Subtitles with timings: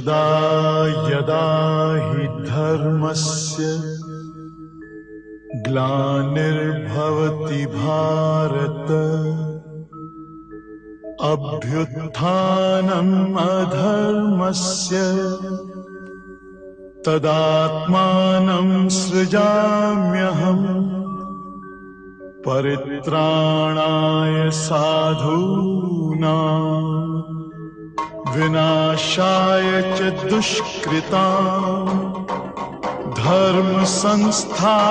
[0.00, 0.26] यदा
[1.12, 1.46] यदा
[2.02, 3.64] हि धर्मस्य
[5.66, 8.92] ग्लानिर्भवति भारत
[11.32, 15.02] अभ्युत्थानम् अधर्मस्य
[17.08, 20.64] तदात्मानं सृजाम्यहम्
[22.48, 26.00] परित्राणाय साधूनाम्
[28.34, 31.26] विनाशाय च दुष्कृता
[33.18, 34.90] धर्म संस्थापनार्थाय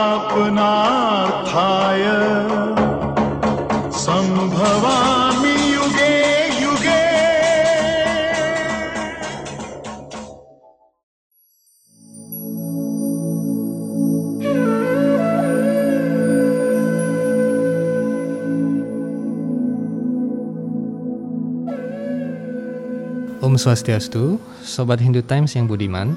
[23.60, 26.16] Swastiastu, Sobat Hindu Times yang budiman.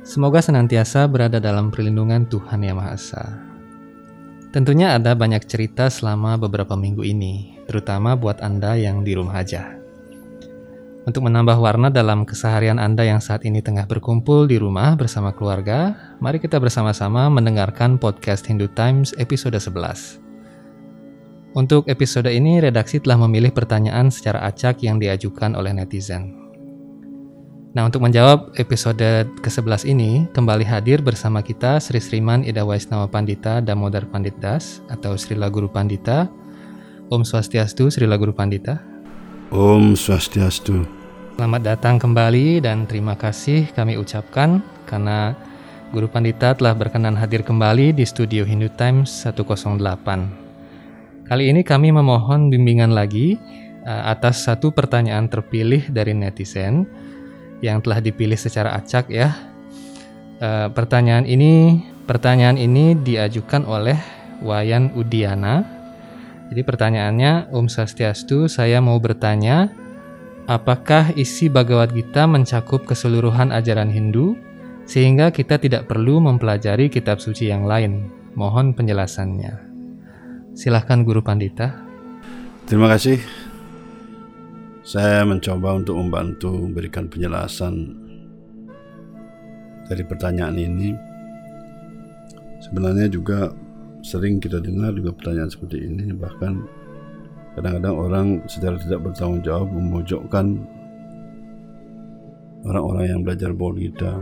[0.00, 3.24] Semoga senantiasa berada dalam perlindungan Tuhan Yang Maha Esa.
[4.56, 9.76] Tentunya ada banyak cerita selama beberapa minggu ini, terutama buat Anda yang di rumah aja.
[11.04, 15.92] Untuk menambah warna dalam keseharian Anda yang saat ini tengah berkumpul di rumah bersama keluarga,
[16.24, 20.24] mari kita bersama-sama mendengarkan podcast Hindu Times episode 11.
[21.52, 26.45] Untuk episode ini, redaksi telah memilih pertanyaan secara acak yang diajukan oleh netizen.
[27.76, 33.60] Nah, untuk menjawab episode ke-11 ini, kembali hadir bersama kita Sri Sriman Ida Waisnawa Pandita
[33.60, 36.24] Damodar Pandit Das atau Srila Guru Pandita.
[37.12, 38.80] Om Swastiastu, Srila Guru Pandita.
[39.52, 40.88] Om Swastiastu.
[41.36, 45.36] Selamat datang kembali dan terima kasih kami ucapkan karena
[45.92, 51.28] Guru Pandita telah berkenan hadir kembali di studio Hindu Times 108.
[51.28, 53.36] Kali ini kami memohon bimbingan lagi
[53.84, 56.88] uh, atas satu pertanyaan terpilih dari netizen
[57.64, 59.32] yang telah dipilih secara acak ya.
[60.36, 63.96] Uh, pertanyaan ini pertanyaan ini diajukan oleh
[64.44, 65.64] Wayan Udiana.
[66.46, 69.72] Jadi pertanyaannya Om Swastiastu, saya mau bertanya
[70.46, 74.38] apakah isi Bhagavad Gita mencakup keseluruhan ajaran Hindu
[74.86, 78.06] sehingga kita tidak perlu mempelajari kitab suci yang lain?
[78.38, 79.58] Mohon penjelasannya.
[80.54, 81.82] Silahkan Guru Pandita.
[82.68, 83.45] Terima kasih.
[84.86, 87.90] Saya mencoba untuk membantu memberikan penjelasan
[89.90, 90.94] dari pertanyaan ini.
[92.62, 93.50] Sebenarnya juga
[94.06, 96.62] sering kita dengar juga pertanyaan seperti ini, bahkan
[97.58, 100.54] kadang-kadang orang secara tidak bertanggung jawab memojokkan
[102.62, 104.12] orang-orang yang belajar Bhagavad Gita,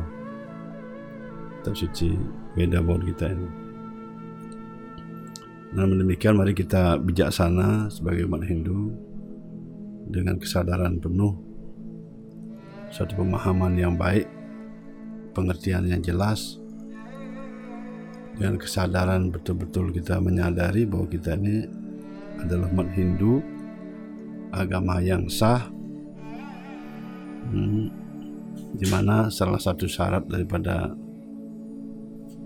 [1.61, 2.17] kitab suci,
[2.57, 3.49] beda Bhagavad Gita ini.
[5.77, 9.04] Namun demikian mari kita bijaksana sebagai umat Hindu
[10.09, 11.35] dengan kesadaran penuh
[12.95, 14.31] satu pemahaman yang baik,
[15.35, 16.63] pengertian yang jelas
[18.39, 21.67] dengan kesadaran betul-betul kita menyadari bahwa kita ini
[22.39, 23.43] adalah umat Hindu
[24.51, 25.71] agama yang sah
[27.51, 27.87] hmm,
[28.75, 30.95] di mana salah satu syarat daripada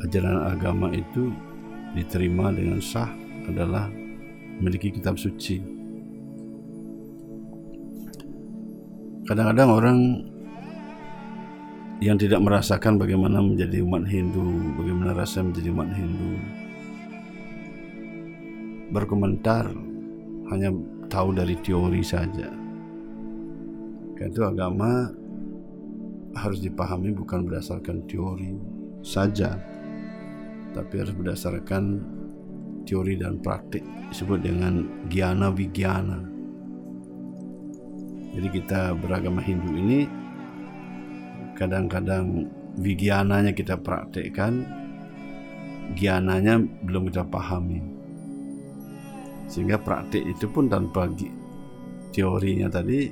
[0.04, 1.32] ajaran agama itu
[1.96, 3.08] diterima dengan sah
[3.48, 3.88] adalah
[4.60, 5.78] memiliki kitab suci.
[9.28, 9.99] Kadang-kadang orang
[12.00, 16.33] yang tidak merasakan bagaimana menjadi umat Hindu, bagaimana rasa menjadi umat Hindu,
[18.88, 19.69] berkomentar
[20.49, 20.72] hanya
[21.12, 22.49] tahu dari teori saja.
[24.17, 25.12] Karena itu agama
[26.33, 28.56] harus dipahami bukan berdasarkan teori
[29.05, 29.61] saja,
[30.72, 32.00] tapi harus berdasarkan
[32.88, 36.38] teori dan praktik disebut dengan Giana Vigiana.
[38.38, 40.06] Jadi kita beragama Hindu ini
[41.59, 42.47] kadang-kadang
[42.78, 44.62] Vigiananya kita praktekkan,
[45.99, 47.82] Giananya belum kita pahami.
[49.50, 51.11] Sehingga praktik itu pun tanpa
[52.14, 53.11] teorinya tadi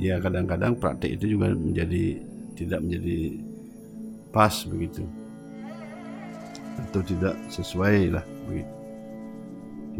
[0.00, 2.24] ya kadang-kadang praktik itu juga menjadi
[2.56, 3.36] tidak menjadi
[4.32, 5.04] pas begitu.
[6.88, 8.24] Atau tidak sesuai lah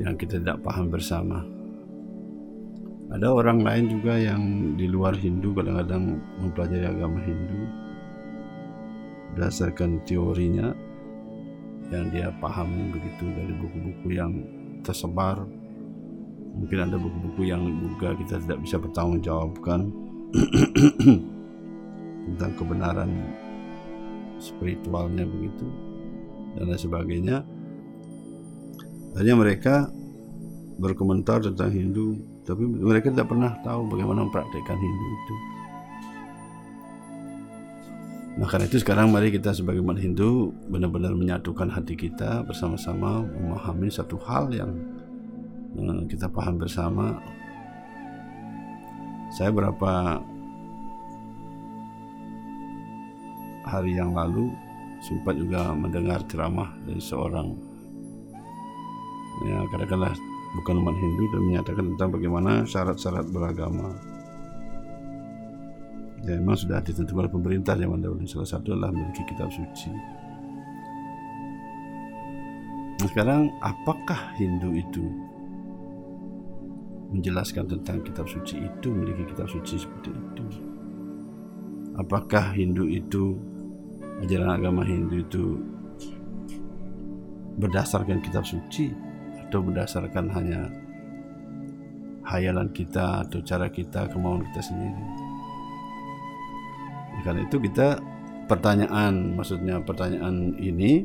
[0.01, 1.45] yang kita tidak paham bersama
[3.13, 7.61] ada orang lain juga yang di luar Hindu kadang-kadang mempelajari agama Hindu.
[9.37, 10.73] Berdasarkan teorinya
[11.93, 14.33] yang dia pahami begitu dari buku-buku yang
[14.81, 15.45] tersebar.
[16.57, 19.93] Mungkin ada buku-buku yang juga kita tidak bisa bertanggung jawabkan
[22.33, 23.13] tentang kebenaran
[24.41, 25.69] spiritualnya begitu
[26.57, 27.37] dan lain sebagainya.
[29.21, 29.93] Hanya mereka
[30.81, 35.35] berkomentar tentang Hindu, tapi mereka tidak pernah tahu bagaimana mempraktekkan Hindu itu.
[38.33, 43.93] Nah karena itu sekarang mari kita sebagai umat Hindu benar-benar menyatukan hati kita bersama-sama memahami
[43.93, 44.73] satu hal yang
[46.09, 47.21] kita paham bersama.
[49.33, 50.21] Saya berapa
[53.69, 54.53] hari yang lalu
[55.01, 57.57] sempat juga mendengar ceramah dari seorang
[59.43, 60.13] ya katakanlah
[60.53, 63.97] bukan umat Hindu dan menyatakan tentang bagaimana syarat-syarat beragama.
[66.23, 68.23] Ya memang sudah ditentukan oleh pemerintah zaman dahulu.
[68.31, 69.91] Salah satu adalah memiliki kitab suci.
[73.03, 75.03] Nah, sekarang apakah Hindu itu
[77.11, 80.47] menjelaskan tentang kitab suci itu memiliki kitab suci seperti itu?
[81.99, 83.35] Apakah Hindu itu
[84.23, 85.59] ajaran agama Hindu itu
[87.59, 89.12] berdasarkan kitab suci
[89.53, 90.73] atau berdasarkan hanya
[92.25, 95.05] hayalan kita atau cara kita kemauan kita sendiri?
[97.21, 98.01] Karena itu kita
[98.49, 101.05] pertanyaan, maksudnya pertanyaan ini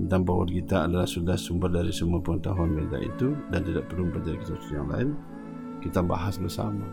[0.00, 4.40] tentang bahwa kita adalah sudah sumber dari semua pengetahuan beda itu dan tidak perlu mempelajari
[4.40, 5.08] kitab suci yang lain,
[5.84, 6.88] kita bahas bersama.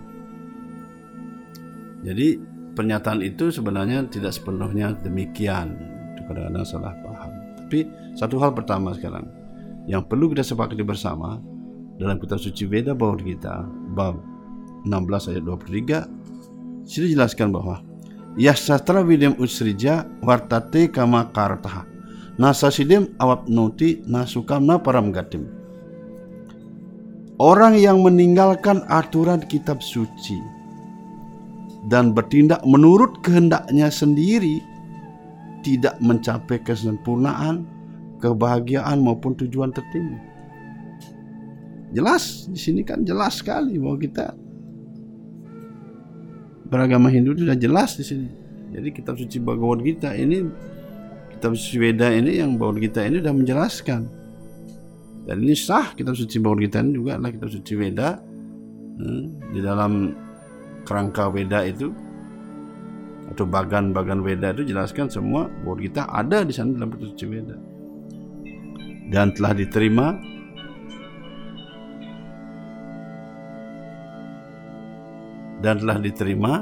[2.04, 2.36] Jadi
[2.76, 5.72] pernyataan itu sebenarnya tidak sepenuhnya demikian.
[6.14, 7.32] Itu kadang-kadang salah paham.
[7.64, 7.80] Tapi
[8.14, 9.45] satu hal pertama sekarang
[9.86, 11.38] yang perlu kita sepakati bersama
[12.02, 14.20] dalam kitab suci Veda bahwa kita bab
[14.86, 17.82] 16 ayat 23 sudah jelaskan bahwa
[18.36, 21.88] Yasatra videm usrija wartate kama kartaha.
[22.36, 24.04] Nasasidem awap noti
[24.84, 25.48] param gatim.
[27.40, 30.36] Orang yang meninggalkan aturan kitab suci
[31.88, 34.60] dan bertindak menurut kehendaknya sendiri
[35.64, 37.64] tidak mencapai kesempurnaan,
[38.20, 40.20] kebahagiaan maupun tujuan tertinggi.
[41.96, 44.36] Jelas di sini kan jelas sekali bahwa kita
[46.68, 48.30] beragama Hindu sudah jelas di sini.
[48.76, 50.44] Jadi kitab suci Bhagavad Gita ini
[51.32, 54.02] kitab suci Veda ini yang Bhagavad Gita ini sudah menjelaskan.
[55.26, 58.20] Dan ini sah kitab suci Bhagavad Gita ini juga adalah kitab suci Veda
[59.00, 59.24] hmm,
[59.56, 59.92] di dalam
[60.84, 61.96] kerangka Veda itu
[63.32, 67.56] atau bagan-bagan Veda itu jelaskan semua Bhagavad Gita ada di sana dalam kitab suci Veda
[69.10, 70.18] dan telah diterima
[75.62, 76.54] dan telah diterima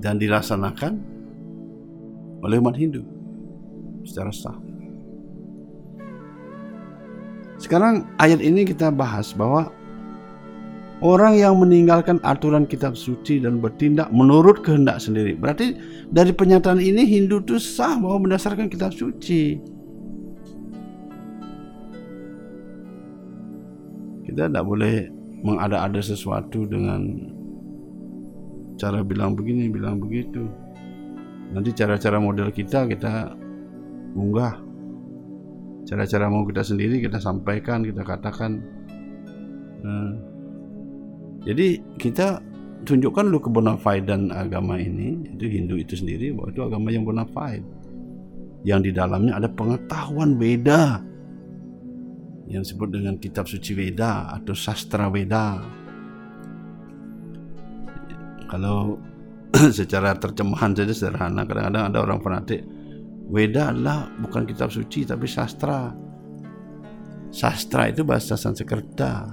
[0.00, 0.92] dan dilaksanakan
[2.40, 3.04] oleh umat Hindu
[4.08, 4.56] secara sah.
[7.60, 9.68] Sekarang ayat ini kita bahas bahwa
[11.04, 15.36] orang yang meninggalkan aturan kitab suci dan bertindak menurut kehendak sendiri.
[15.36, 15.76] Berarti
[16.08, 19.60] dari pernyataan ini Hindu itu sah bahwa berdasarkan kitab suci.
[24.30, 25.10] Kita tidak boleh
[25.42, 27.02] mengada-ada sesuatu dengan
[28.78, 30.46] cara bilang begini, bilang begitu.
[31.50, 33.34] Nanti cara-cara model kita kita
[34.14, 34.54] unggah.
[35.82, 38.62] Cara-cara mau kita sendiri kita sampaikan, kita katakan.
[39.82, 40.14] Nah,
[41.42, 42.38] jadi kita
[42.86, 47.66] tunjukkan dulu kebonafaidan agama ini, itu Hindu itu sendiri bahwa itu agama yang bonafide.
[48.62, 51.00] Yang di dalamnya ada pengetahuan beda
[52.50, 55.62] yang disebut dengan kitab suci Veda atau sastra Veda.
[58.50, 58.98] Kalau
[59.78, 62.66] secara terjemahan saja sederhana, kadang-kadang ada orang fanatik
[63.30, 65.94] Veda adalah bukan kitab suci tapi sastra.
[67.30, 69.30] Sastra itu bahasa Sanskerta.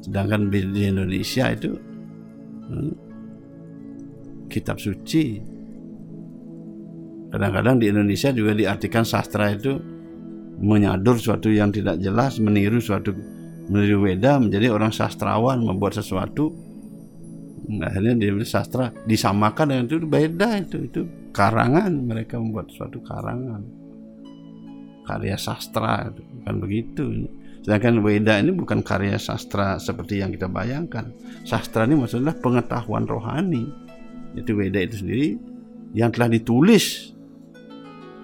[0.00, 1.76] Sedangkan di Indonesia itu
[2.64, 2.92] hmm,
[4.48, 5.52] kitab suci.
[7.28, 9.93] Kadang-kadang di Indonesia juga diartikan sastra itu
[10.58, 13.14] menyadur suatu yang tidak jelas, meniru suatu
[13.68, 16.52] meniru Weda menjadi orang sastrawan membuat sesuatu.
[17.64, 21.00] Nah, akhirnya dia sastra disamakan dengan itu beda itu itu
[21.32, 21.90] karangan.
[22.04, 23.64] Mereka membuat suatu karangan.
[25.04, 27.04] Karya sastra itu bukan begitu.
[27.64, 31.08] Sedangkan Weda ini bukan karya sastra seperti yang kita bayangkan.
[31.48, 33.64] Sastra ini maksudnya pengetahuan rohani.
[34.36, 35.28] Itu Weda itu sendiri
[35.96, 37.13] yang telah ditulis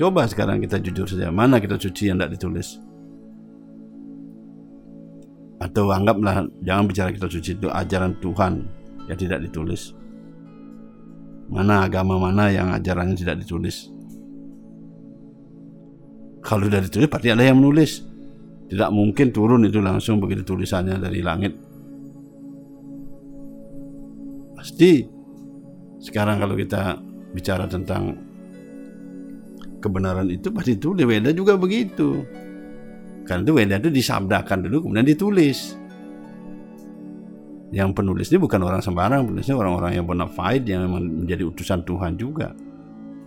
[0.00, 2.80] Coba sekarang kita jujur saja, mana kita suci yang tidak ditulis?
[5.61, 8.64] Atau anggaplah jangan bicara kita suci itu ajaran Tuhan
[9.12, 9.92] yang tidak ditulis.
[11.52, 13.92] Mana agama mana yang ajarannya tidak ditulis?
[16.40, 18.00] Kalau sudah ditulis pasti ada yang menulis.
[18.73, 21.52] Tidak mungkin turun itu langsung begitu tulisannya dari langit.
[24.57, 25.04] Pasti
[26.00, 26.97] sekarang kalau kita
[27.37, 28.30] bicara tentang
[29.81, 32.23] kebenaran itu pasti itu di Weda juga begitu.
[33.25, 35.81] Karena itu Weda itu disabdakan dulu kemudian ditulis.
[37.71, 41.87] yang penulis ini bukan orang sembarang, penulisnya orang-orang yang bona fide yang memang menjadi utusan
[41.87, 42.51] Tuhan juga.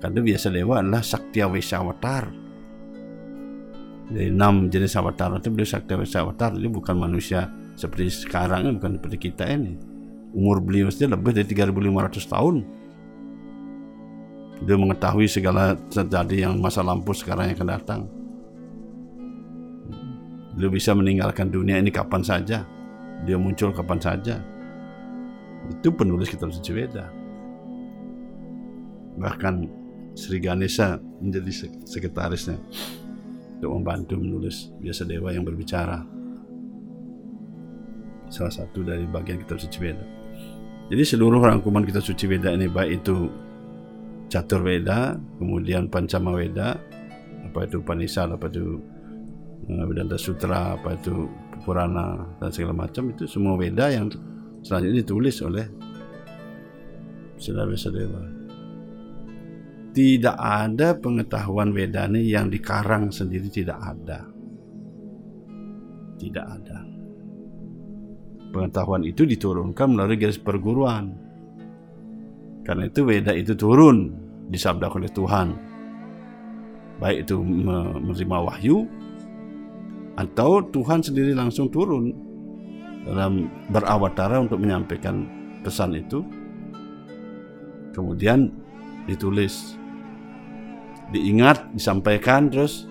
[0.04, 2.28] Karena biasa dewa adalah Saktia Wesawatar.
[4.12, 7.48] Dari enam jenis avatar itu beliau Saktia Wesawatar, jadi bukan manusia
[7.80, 9.80] seperti sekarang, bukan seperti kita ini.
[10.36, 12.56] Umur beliau saja lebih dari 3.500 tahun.
[14.62, 18.02] Dia mengetahui segala terjadi yang masa lampau sekarang yang akan datang.
[20.54, 22.62] Beliau bisa meninggalkan dunia ini kapan saja
[23.24, 24.36] dia muncul kapan saja.
[25.72, 27.08] Itu penulis kitab suci Weda.
[29.16, 29.56] Bahkan
[30.14, 32.60] Sri Ganesha menjadi sekretarisnya
[33.58, 36.04] untuk membantu menulis biasa dewa yang berbicara.
[38.28, 40.04] Salah satu dari bagian kitab suci Weda.
[40.92, 43.32] Jadi seluruh rangkuman kitab suci Weda ini baik itu
[44.34, 46.74] Catur Weda, kemudian Pancama Weda,
[47.46, 48.82] apa itu Panisal, apa itu
[49.70, 51.30] eh, Vedanta Sutra, apa itu
[51.62, 54.10] Purana dan segala macam itu semua Weda yang
[54.66, 55.66] selanjutnya ditulis oleh
[57.38, 58.42] saudara-saudara.
[59.94, 64.26] Tidak ada pengetahuan Wedani yang dikarang sendiri tidak ada.
[66.18, 66.82] Tidak ada.
[68.50, 71.14] Pengetahuan itu diturunkan melalui garis perguruan.
[72.66, 75.56] Karena itu Weda itu turun disabda oleh Tuhan.
[77.00, 78.88] Baik itu menerima wahyu
[80.14, 82.14] atau Tuhan sendiri langsung turun
[83.04, 85.28] dalam berawatara untuk menyampaikan
[85.66, 86.24] pesan itu
[87.92, 88.54] kemudian
[89.10, 89.76] ditulis
[91.12, 92.88] diingat disampaikan terus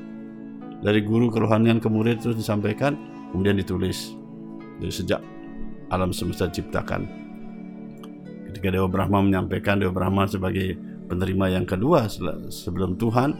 [0.82, 2.99] dari guru kerohanian ke murid terus disampaikan
[3.32, 4.12] kemudian ditulis
[4.82, 5.23] dari sejak
[5.88, 7.09] alam semesta diciptakan
[8.50, 10.76] ketika Dewa Brahma menyampaikan Dewa Brahma sebagai
[11.12, 12.09] penerima yang kedua
[12.49, 13.31] sebelum Tuhan.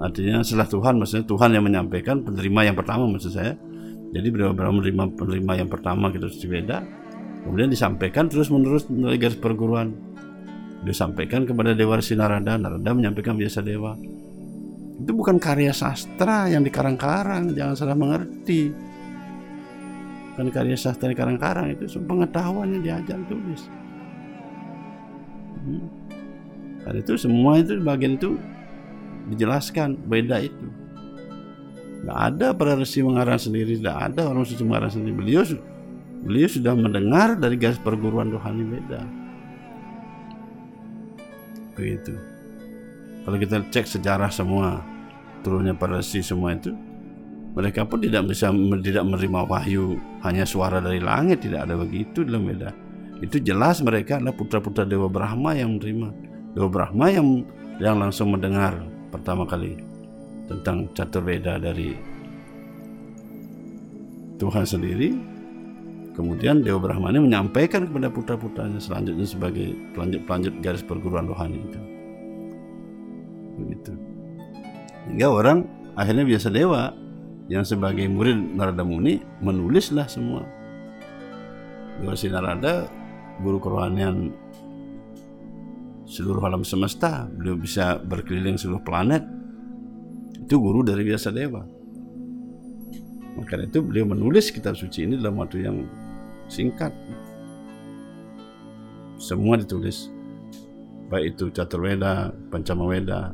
[0.00, 3.52] Artinya setelah Tuhan maksudnya Tuhan yang menyampaikan penerima yang pertama maksud saya.
[4.16, 6.80] Jadi beliau menerima penerima yang pertama kita suci beda
[7.44, 9.92] kemudian disampaikan terus menerus melalui garis perguruan.
[10.86, 13.98] Disampaikan kepada Dewa Sinarada Narada menyampaikan biasa Dewa.
[14.96, 18.72] Itu bukan karya sastra yang dikarang-karang jangan salah mengerti.
[20.38, 23.66] Kan karya sastra yang dikarang-karang itu pengetahuan yang diajar tulis
[25.66, 25.86] hmm.
[26.86, 28.38] Dan itu semua itu bagian itu
[29.34, 30.66] dijelaskan beda itu.
[32.06, 35.18] Tidak ada para resi mengarang sendiri tidak ada orang suci mengarang sendiri.
[35.18, 35.42] Beliau
[36.22, 39.02] beliau sudah mendengar dari garis perguruan rohani beda.
[41.74, 42.14] Begitu.
[43.26, 44.86] Kalau kita cek sejarah semua
[45.42, 46.70] turunnya para resi semua itu
[47.56, 48.52] mereka pun tidak bisa
[48.84, 52.85] tidak menerima wahyu hanya suara dari langit tidak ada begitu dalam beda
[53.24, 56.08] itu jelas mereka adalah putra-putra Dewa Brahma yang menerima.
[56.52, 57.44] Dewa Brahma yang
[57.80, 58.76] yang langsung mendengar
[59.08, 59.80] pertama kali
[60.48, 61.96] tentang catur beda dari
[64.36, 65.16] Tuhan sendiri.
[66.16, 71.80] Kemudian Dewa Brahmani menyampaikan kepada putra-putranya selanjutnya sebagai pelanjut-pelanjut garis perguruan rohani itu.
[73.60, 73.92] Begitu.
[75.12, 75.58] Hingga orang
[75.92, 76.96] akhirnya biasa dewa
[77.52, 80.48] yang sebagai murid Narada Muni menulislah semua.
[82.00, 82.88] Dewa Sinarada
[83.42, 84.32] guru kerohanian
[86.06, 89.24] seluruh alam semesta, beliau bisa berkeliling seluruh planet.
[90.46, 91.66] Itu guru dari biasa dewa.
[93.36, 95.84] Maka itu beliau menulis kitab suci ini dalam waktu yang
[96.48, 96.94] singkat.
[99.20, 100.08] Semua ditulis.
[101.06, 103.30] Baik itu Caturveda, Pancamaweda,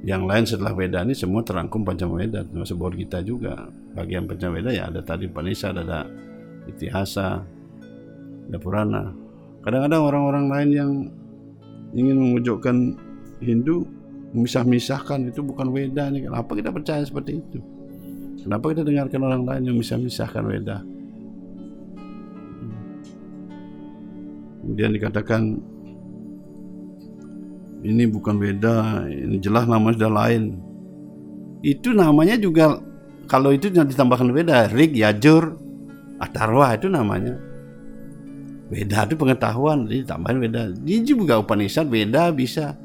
[0.00, 3.68] yang lain setelah Weda ini semua terangkum Pancamaweda termasuk kita juga.
[3.92, 6.08] Bagian Pancamaweda ya ada tadi Panisa, ada
[6.64, 7.44] Itihasa,
[8.48, 9.02] ada Purana.
[9.60, 10.90] Kadang-kadang orang-orang lain yang
[11.92, 12.96] ingin memojokkan
[13.44, 13.84] Hindu
[14.32, 16.30] memisah-misahkan itu bukan Weda nih.
[16.30, 17.58] Kenapa kita percaya seperti itu?
[18.40, 20.78] Kenapa kita dengarkan orang lain yang misah-misahkan Weda?
[24.60, 25.42] Kemudian dikatakan
[27.80, 30.60] ini bukan Weda, ini jelas nama sudah lain.
[31.60, 32.80] Itu namanya juga
[33.26, 35.58] kalau itu ditambahkan Weda, Rig, Yajur,
[36.20, 37.49] Atarwa itu namanya.
[38.70, 40.60] Beda itu pengetahuan, jadi tambahin beda.
[40.86, 42.78] Ini juga Upanishad beda bisa.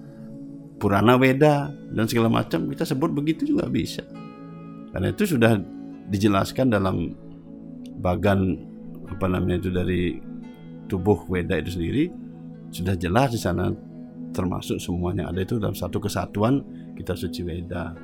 [0.75, 4.03] Purana beda dan segala macam kita sebut begitu juga bisa.
[4.91, 5.55] Karena itu sudah
[6.09, 7.15] dijelaskan dalam
[8.01, 8.59] bagan
[9.05, 10.19] apa namanya itu dari
[10.89, 12.09] tubuh Weda itu sendiri
[12.73, 13.71] sudah jelas di sana
[14.35, 16.59] termasuk semuanya ada itu dalam satu kesatuan
[16.97, 17.95] kita suci Weda.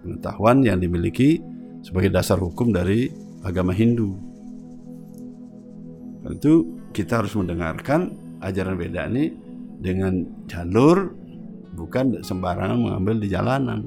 [0.00, 1.36] Pengetahuan yang dimiliki
[1.84, 3.12] sebagai dasar hukum dari
[3.44, 4.16] agama Hindu.
[6.30, 9.34] Tentu kita harus mendengarkan ajaran beda ini
[9.82, 11.10] dengan jalur
[11.74, 13.80] bukan sembarangan mengambil di jalanan.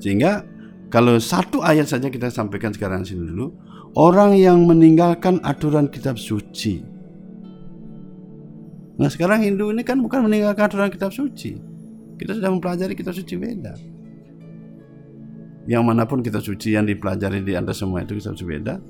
[0.00, 0.48] Sehingga
[0.88, 3.52] kalau satu ayat saja kita sampaikan sekarang sini dulu,
[4.00, 6.80] orang yang meninggalkan aturan kitab suci.
[8.96, 11.60] Nah sekarang Hindu ini kan bukan meninggalkan aturan kitab suci.
[12.16, 13.76] Kita sudah mempelajari kitab suci beda.
[15.68, 18.80] Yang mana pun kitab suci yang dipelajari di anda semua itu kitab suci beda.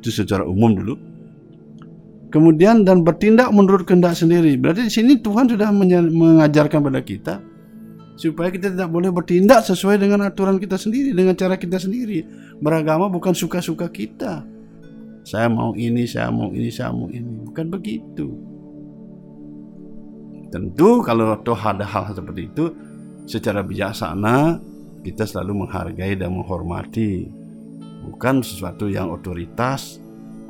[0.00, 1.09] Itu secara umum dulu.
[2.30, 4.54] Kemudian dan bertindak menurut kehendak sendiri.
[4.54, 5.74] Berarti di sini Tuhan sudah
[6.14, 7.42] mengajarkan pada kita
[8.20, 12.22] supaya kita tidak boleh bertindak sesuai dengan aturan kita sendiri, dengan cara kita sendiri.
[12.62, 14.44] Beragama bukan suka-suka kita.
[15.24, 17.48] Saya mau ini, saya mau ini, saya mau ini.
[17.48, 18.28] Bukan begitu.
[20.52, 22.64] Tentu kalau toh ada hal seperti itu,
[23.24, 24.60] secara bijaksana
[25.00, 27.26] kita selalu menghargai dan menghormati.
[28.04, 29.96] Bukan sesuatu yang otoritas,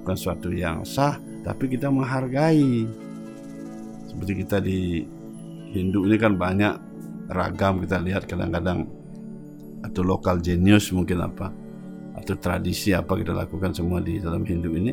[0.03, 2.87] bukan sesuatu yang sah, tapi kita menghargai.
[4.09, 5.07] Seperti kita di
[5.71, 6.75] Hindu ini kan banyak
[7.31, 8.91] ragam kita lihat kadang-kadang
[9.81, 11.49] atau lokal genius mungkin apa
[12.19, 14.93] atau tradisi apa kita lakukan semua di dalam Hindu ini.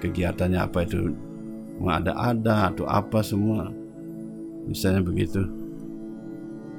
[0.00, 1.12] Kegiatannya apa itu?
[1.76, 3.68] Mengada-ada atau apa semua.
[4.64, 5.44] Misalnya begitu.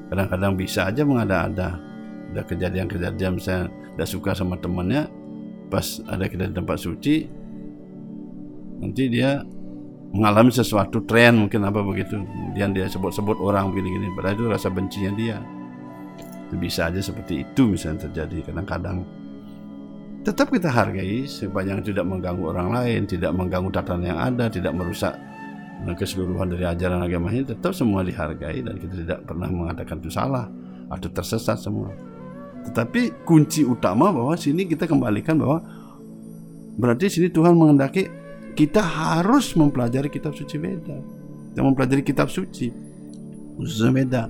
[0.10, 1.78] Kadang-kadang bisa aja mengada-ada.
[2.34, 5.06] Ada kejadian-kejadian misalnya tidak suka sama temannya
[5.72, 7.41] pas ada kita di tempat suci
[8.82, 9.46] nanti dia
[10.12, 12.20] mengalami sesuatu tren mungkin apa begitu.
[12.20, 15.38] Kemudian dia sebut-sebut orang begini-gini padahal itu rasa bencinya dia.
[16.52, 19.08] Bisa aja seperti itu misalnya terjadi kadang-kadang
[20.22, 25.18] tetap kita hargai sepanjang tidak mengganggu orang lain tidak mengganggu tatanan yang ada tidak merusak
[25.98, 30.46] keseluruhan dari ajaran agama ini tetap semua dihargai dan kita tidak pernah mengatakan itu salah
[30.94, 31.90] atau tersesat semua.
[32.70, 35.66] Tetapi kunci utama bahwa sini kita kembalikan bahwa
[36.78, 38.06] berarti sini Tuhan mengendaki
[38.54, 40.98] kita harus mempelajari kitab suci Weda.
[41.52, 42.72] Kita mempelajari kitab suci
[43.58, 44.24] khususnya Weda.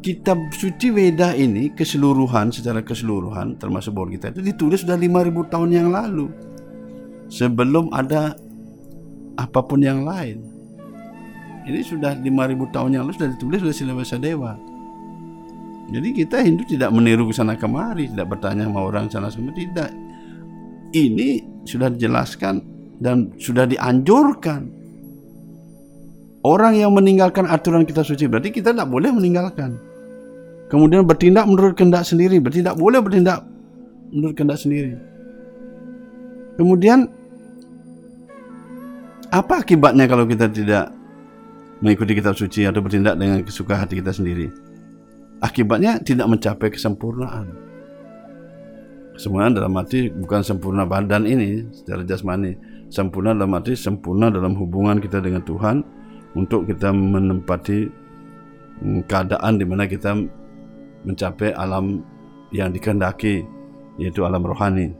[0.00, 5.70] Kitab suci Weda ini keseluruhan secara keseluruhan termasuk buku kita itu ditulis sudah 5000 tahun
[5.70, 6.32] yang lalu.
[7.30, 8.34] Sebelum ada
[9.38, 10.42] apa pun yang lain.
[11.68, 14.56] Ini sudah 5000 tahun yang lalu sudah ditulis oleh Silabasa Dewa.
[15.90, 19.90] Jadi kita Hindu tidak meniru ke sana kemari, tidak bertanya sama orang sana semua tidak.
[20.90, 22.54] Ini sudah dijelaskan
[22.98, 24.82] dan sudah dianjurkan.
[26.40, 29.76] Orang yang meninggalkan aturan kitab suci berarti kita tidak boleh meninggalkan.
[30.72, 33.44] Kemudian bertindak menurut kehendak sendiri berarti tidak boleh bertindak
[34.10, 34.96] menurut kehendak sendiri.
[36.56, 37.06] Kemudian
[39.30, 40.90] apa akibatnya kalau kita tidak
[41.78, 44.50] mengikuti kitab suci atau bertindak dengan kesuka hati kita sendiri?
[45.40, 47.69] Akibatnya tidak mencapai kesempurnaan.
[49.16, 52.56] Kesempurnaan dalam arti bukan sempurna badan ini secara jasmani,
[52.88, 55.82] sempurna dalam arti sempurna dalam hubungan kita dengan Tuhan
[56.38, 57.90] untuk kita menempati
[58.80, 60.14] mm, keadaan di mana kita
[61.04, 62.00] mencapai alam
[62.54, 63.44] yang dikehendaki
[64.00, 64.94] yaitu alam rohani.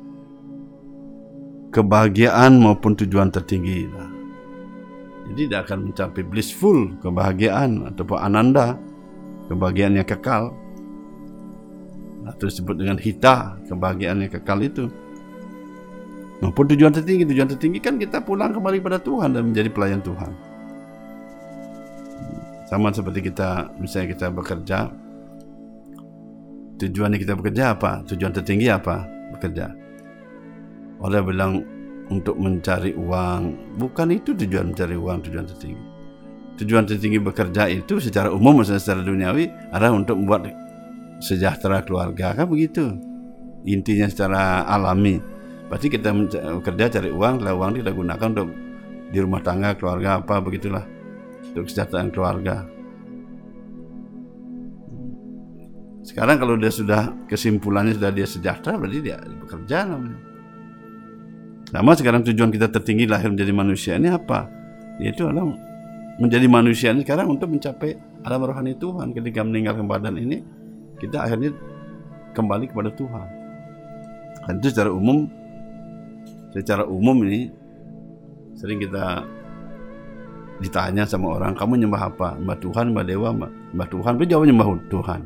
[1.70, 3.86] Kebahagiaan maupun tujuan tertinggi.
[3.86, 4.10] Nah,
[5.30, 8.74] jadi tidak akan mencapai blissful kebahagiaan ataupun ananda
[9.46, 10.50] kebahagiaan yang kekal
[12.34, 14.86] atau disebut dengan hita kebahagiaan yang kekal itu.
[16.40, 20.32] Maupun tujuan tertinggi tujuan tertinggi kan kita pulang kembali pada Tuhan dan menjadi pelayan Tuhan.
[22.70, 24.78] Sama seperti kita misalnya kita bekerja
[26.80, 28.00] tujuannya kita bekerja apa?
[28.08, 29.04] Tujuan tertinggi apa?
[29.36, 29.68] Bekerja.
[31.04, 31.52] Orang bilang
[32.08, 35.84] untuk mencari uang bukan itu tujuan mencari uang tujuan tertinggi.
[36.60, 40.48] Tujuan tertinggi bekerja itu secara umum misalnya secara duniawi adalah untuk membuat
[41.20, 42.96] sejahtera keluarga kan begitu.
[43.68, 45.20] Intinya secara alami.
[45.68, 46.10] Pasti kita
[46.58, 48.48] bekerja cari uang lah uang kita gunakan untuk
[49.12, 50.82] di rumah tangga keluarga apa begitulah.
[51.52, 52.66] Untuk kesejahteraan keluarga.
[56.00, 60.18] Sekarang kalau dia sudah kesimpulannya sudah dia sejahtera berarti dia bekerja namanya.
[61.70, 64.50] Sama sekarang tujuan kita tertinggi lahir menjadi manusia ini apa?
[64.98, 65.54] Yaitu adalah
[66.18, 67.94] menjadi manusia ini sekarang untuk mencapai
[68.26, 69.14] alam rohani Tuhan.
[69.14, 70.42] Ketika meninggalkan badan ini
[71.00, 71.50] kita akhirnya
[72.36, 73.28] kembali kepada Tuhan.
[74.46, 75.26] Dan itu secara umum
[76.52, 77.48] secara umum ini
[78.56, 79.24] sering kita
[80.60, 82.28] ditanya sama orang kamu nyembah apa?
[82.36, 85.20] Mbah Tuhan mbah dewa mbah, Tuhan tapi jawabnya mbah Tuhan.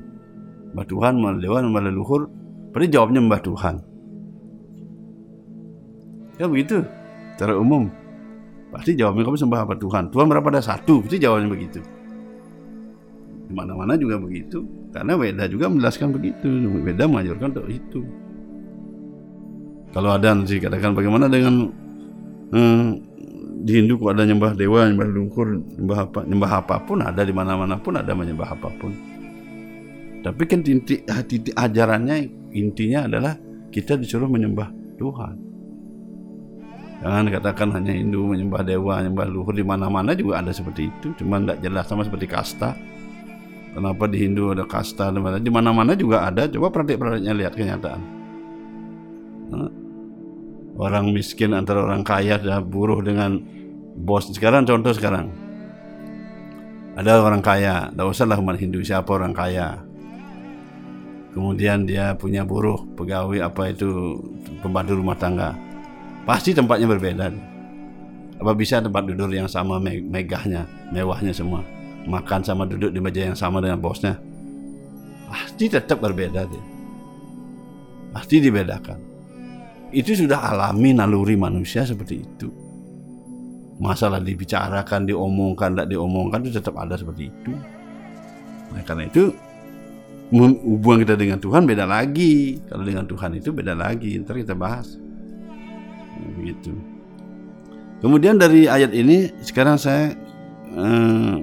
[0.75, 2.31] Mbah Tuhan mbah dewa mbah leluhur
[2.71, 3.75] tapi jawabnya mbah Tuhan.
[6.39, 6.83] Ya begitu.
[7.35, 7.91] Secara umum.
[8.71, 10.11] Pasti jawabnya kamu sembah apa Tuhan?
[10.11, 11.79] Tuhan berapa ada satu pasti jawabnya begitu
[13.45, 14.65] di mana-mana juga begitu.
[14.91, 16.49] Karena Weda juga menjelaskan begitu.
[16.85, 18.01] Weda mengajarkan untuk itu.
[19.95, 21.71] Kalau ada nanti katakan bagaimana dengan
[22.51, 22.87] hmm,
[23.63, 27.31] di Hindu kok ada nyembah dewa nyembah leluhur nyembah apa nyembah apa pun ada di
[27.31, 28.93] mana-mana pun ada menyembah apa pun.
[30.25, 32.17] Tapi kan inti, inti ajarannya
[32.57, 33.39] intinya adalah
[33.71, 35.37] kita disuruh menyembah Tuhan.
[37.05, 41.37] Jangan katakan hanya Hindu menyembah dewa, menyembah luhur di mana-mana juga ada seperti itu, cuma
[41.37, 42.73] tidak jelas sama seperti kasta.
[43.75, 45.11] Kenapa di Hindu ada kasta
[45.43, 46.47] di mana-mana juga ada.
[46.47, 48.01] Coba perhatikan lihat kenyataan.
[50.79, 53.39] Orang miskin antara orang kaya dan buruh dengan
[53.99, 54.31] bos.
[54.31, 55.31] Sekarang contoh sekarang.
[56.95, 59.83] Ada orang kaya, tidak usahlah umat Hindu siapa orang kaya.
[61.35, 64.15] Kemudian dia punya buruh, pegawai apa itu
[64.63, 65.59] pembantu rumah tangga
[66.25, 67.27] Pasti tempatnya berbeda.
[68.41, 71.61] Apa bisa tempat duduk yang sama megahnya, mewahnya semua.
[72.05, 74.21] Makan sama duduk di meja yang sama dengan bosnya.
[75.29, 76.65] Pasti tetap berbeda dia.
[78.13, 78.99] Pasti dibedakan.
[79.91, 82.49] Itu sudah alami naluri manusia seperti itu.
[83.81, 87.53] Masalah dibicarakan, diomongkan, tidak diomongkan itu tetap ada seperti itu.
[88.71, 89.35] Nah, karena itu
[90.31, 92.63] hubungan kita dengan Tuhan beda lagi.
[92.71, 94.19] Kalau dengan Tuhan itu beda lagi.
[94.23, 94.99] Ntar kita bahas
[96.39, 96.73] begitu.
[98.03, 100.13] Kemudian dari ayat ini sekarang saya
[100.75, 101.35] eh,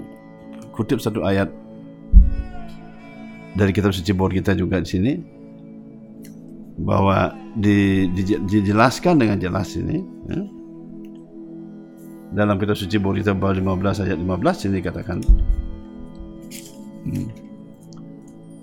[0.75, 1.51] kutip satu ayat
[3.55, 5.13] dari kitab suci Bor kita juga di sini
[6.81, 9.99] bahwa di, di, dijelaskan dengan jelas ini
[10.31, 10.39] ya.
[12.31, 15.17] dalam kitab suci Bor kita 15 ayat 15 ini dikatakan
[17.07, 17.29] hmm.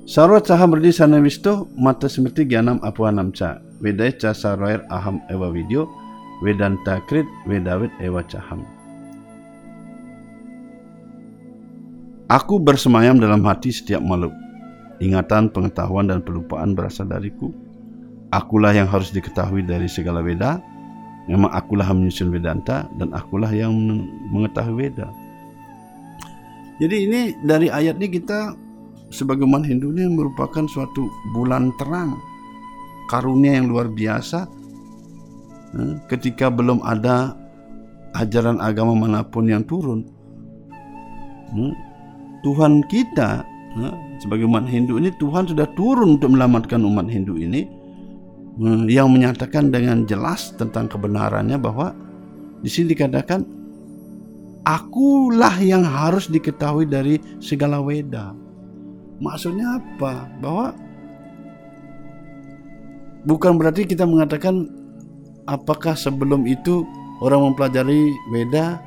[0.08, 5.52] Sarwa caha berdi sana wisto mata seperti gianam apuanam ca Vedai cha saroir aham ewa
[5.52, 5.84] video
[6.40, 8.77] Vedanta krit Vedawit ewa caham.
[12.28, 14.28] Aku bersemayam dalam hati setiap malam.
[15.00, 17.48] Ingatan, pengetahuan, dan pelupaan berasal dariku.
[18.28, 20.60] Akulah yang harus diketahui dari segala Veda.
[21.24, 23.72] Memang akulah yang menyusun Vedanta dan akulah yang
[24.28, 25.08] mengetahui Veda.
[26.76, 28.52] Jadi ini dari ayat ini kita
[29.08, 32.12] sebagai umat Hindu ini merupakan suatu bulan terang
[33.08, 34.44] karunia yang luar biasa
[35.80, 37.32] eh, ketika belum ada
[38.20, 40.04] ajaran agama mana pun yang turun
[41.56, 41.87] hmm,
[42.42, 43.42] Tuhan kita
[44.18, 47.66] sebagai umat Hindu ini Tuhan sudah turun untuk menyelamatkan umat Hindu ini
[48.90, 51.94] yang menyatakan dengan jelas tentang kebenarannya bahwa
[52.62, 53.46] di sini dikatakan
[54.66, 58.34] akulah yang harus diketahui dari segala weda
[59.22, 60.74] maksudnya apa bahwa
[63.22, 64.66] bukan berarti kita mengatakan
[65.48, 66.84] apakah sebelum itu
[67.24, 68.78] orang mempelajari Weda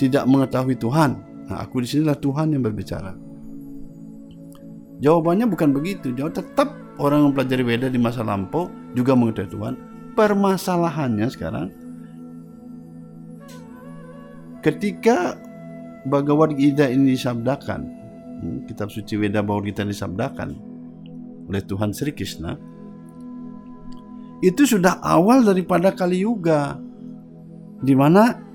[0.00, 1.25] tidak mengetahui Tuhan.
[1.46, 3.14] Nah, aku di sinilah Tuhan yang berbicara.
[4.98, 6.10] Jawabannya bukan begitu.
[6.16, 9.74] Jawab tetap orang yang mempelajari Weda di masa lampau juga mengetahui Tuhan.
[10.16, 11.68] Permasalahannya sekarang
[14.64, 15.36] ketika
[16.08, 17.80] Bhagavad Gita ini disabdakan,
[18.42, 20.48] hmm, kitab suci Weda Bhagavad Gita disabdakan,
[21.46, 22.58] oleh Tuhan Sri Krishna
[24.44, 26.76] itu sudah awal daripada Kali Yuga
[27.80, 28.45] di mana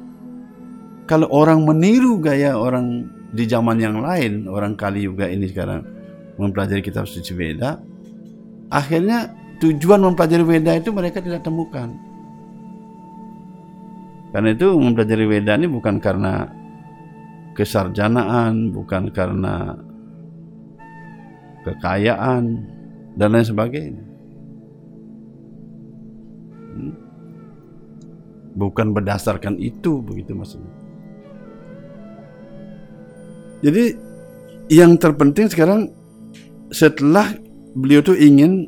[1.05, 5.85] kalau orang meniru gaya orang di zaman yang lain orang Kali Yuga ini sekarang
[6.35, 7.79] mempelajari kitab suci Veda
[8.71, 9.31] akhirnya
[9.63, 11.91] tujuan mempelajari Veda itu mereka tidak temukan
[14.31, 16.47] karena itu mempelajari Veda ini bukan karena
[17.51, 19.75] kesarjanaan bukan karena
[21.67, 22.43] kekayaan
[23.15, 24.03] dan lain sebagainya.
[26.71, 26.93] Hmm?
[28.51, 30.80] Bukan berdasarkan itu begitu maksudnya.
[33.61, 33.93] Jadi
[34.73, 35.93] yang terpenting sekarang
[36.73, 37.33] setelah
[37.77, 38.67] beliau tuh ingin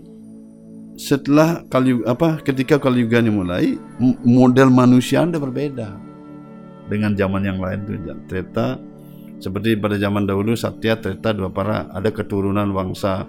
[0.93, 3.73] setelah kali apa ketika kali juga mulai
[4.21, 5.89] model manusia udah berbeda
[6.87, 7.97] dengan zaman yang lain tuh
[8.29, 8.77] Treta.
[9.43, 13.27] Seperti pada zaman dahulu Satya Treta dua para ada keturunan bangsa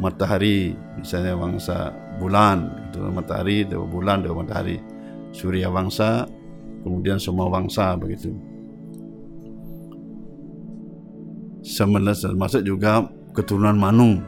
[0.00, 4.80] matahari misalnya wangsa bulan itu matahari dewa bulan dewa matahari
[5.36, 6.24] surya wangsa
[6.82, 8.32] kemudian semua wangsa begitu
[11.62, 14.20] sebenarnya termasuk juga keturunan Manu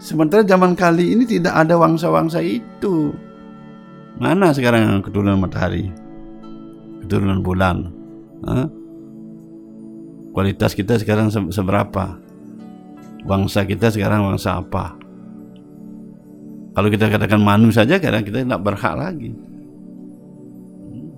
[0.00, 3.12] sementara zaman kali ini tidak ada wangsa-wangsa itu.
[4.16, 5.92] Mana sekarang keturunan matahari?
[7.04, 7.92] Keturunan bulan.
[8.44, 8.68] Hah?
[10.36, 12.20] kualitas kita sekarang seberapa?
[13.24, 14.92] Bangsa kita sekarang bangsa apa?
[16.76, 19.32] Kalau kita katakan manu saja kadang kita tidak berhak lagi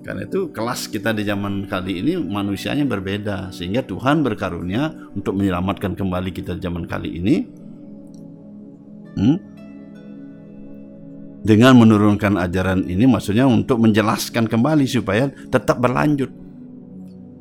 [0.09, 3.53] karena itu kelas kita di zaman kali ini manusianya berbeda.
[3.53, 7.37] Sehingga Tuhan berkarunia untuk menyelamatkan kembali kita di zaman kali ini.
[9.18, 9.37] Hmm?
[11.49, 16.29] dengan menurunkan ajaran ini maksudnya untuk menjelaskan kembali supaya tetap berlanjut.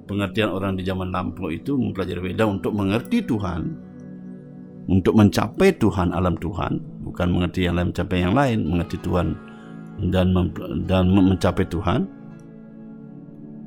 [0.08, 3.84] Pengertian orang di zaman lampau itu mempelajari beda untuk mengerti Tuhan.
[4.88, 9.36] Untuk mencapai Tuhan alam Tuhan, bukan mengerti yang lain mencapai yang lain, mengerti Tuhan.
[10.08, 10.32] Dan
[10.88, 12.08] dan mencapai Tuhan,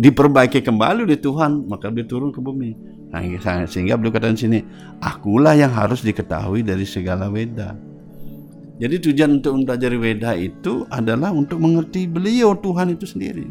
[0.01, 2.73] diperbaiki kembali oleh Tuhan, maka beliau turun ke bumi.
[3.13, 3.21] Nah,
[3.69, 4.59] sehingga beliau di sini,
[5.05, 7.77] akulah yang harus diketahui dari segala weda.
[8.81, 13.45] Jadi tujuan untuk mempelajari weda itu adalah untuk mengerti beliau Tuhan itu sendiri.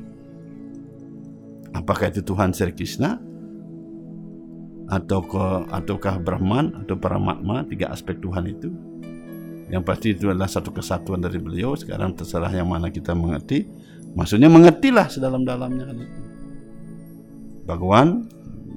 [1.69, 3.21] Apakah itu Tuhan Sri Krishna
[4.89, 5.21] atau
[5.69, 8.73] ataukah Brahman atau Paramatma tiga aspek Tuhan itu
[9.69, 13.69] yang pasti itu adalah satu kesatuan dari beliau sekarang terserah yang mana kita mengerti
[14.17, 16.28] maksudnya mengertilah sedalam-dalamnya itu
[17.69, 18.25] Bhagawan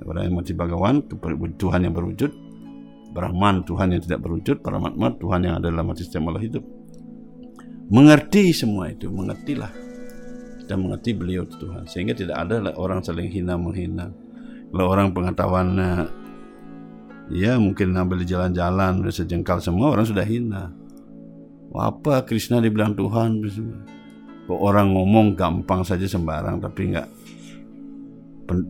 [0.05, 1.01] orang yang mengerti Bhagawan
[1.57, 2.31] Tuhan yang berwujud
[3.13, 6.65] Brahman Tuhan yang tidak berwujud Paramatma Tuhan yang ada dalam hati setiap makhluk hidup.
[7.93, 9.69] Mengerti semua itu mengertilah.
[10.65, 11.85] Kita mengerti beliau itu Tuhan.
[11.85, 14.09] Sehingga tidak ada orang saling hina menghina.
[14.73, 16.09] Kalau orang pengetahuannya
[17.37, 20.73] ya mungkin ambil di jalan-jalan udah sejengkal semua orang sudah hina.
[21.77, 23.45] Apa Krishna dibilang Tuhan
[24.49, 27.09] kok orang ngomong gampang saja sembarang tapi enggak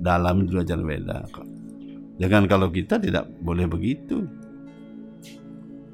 [0.04, 1.26] dalam belajar beda
[2.20, 4.22] jangan kalau kita tidak boleh begitu.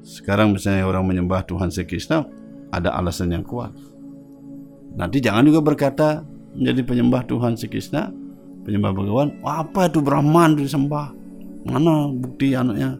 [0.05, 2.25] Sekarang misalnya orang menyembah Tuhan Sri Krishna
[2.73, 3.73] ada alasan yang kuat.
[4.97, 8.09] Nanti jangan juga berkata menjadi penyembah Tuhan Sri Krishna
[8.65, 9.37] penyembah Bhagawan.
[9.45, 11.13] Apa itu Brahman disembah?
[11.65, 12.97] Mana bukti anaknya?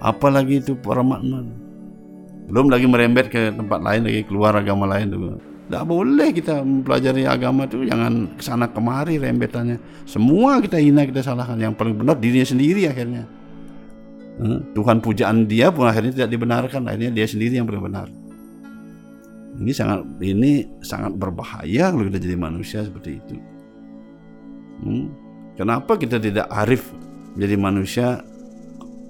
[0.00, 1.68] Apalagi itu Paramatma
[2.48, 5.36] belum lagi merembet ke tempat lain lagi keluar agama lain juga
[5.68, 9.76] tidak boleh kita mempelajari agama itu jangan ke sana kemari rembetannya
[10.08, 13.28] semua kita hina kita salahkan yang paling benar dirinya sendiri akhirnya
[14.40, 14.72] hmm?
[14.72, 18.08] Tuhan pujaan dia pun akhirnya tidak dibenarkan akhirnya dia sendiri yang paling benar
[19.58, 23.36] ini sangat ini sangat berbahaya kalau kita jadi manusia seperti itu
[24.82, 25.10] Hmm?
[25.58, 26.94] Kenapa kita tidak arif
[27.34, 28.08] menjadi manusia?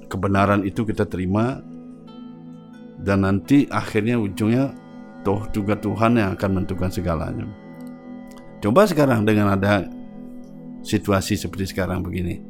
[0.09, 1.61] Kebenaran itu kita terima
[2.97, 4.73] dan nanti akhirnya ujungnya
[5.29, 7.45] toh juga Tuhan yang akan menentukan segalanya.
[8.65, 9.85] Coba sekarang dengan ada
[10.81, 12.41] situasi seperti sekarang begini.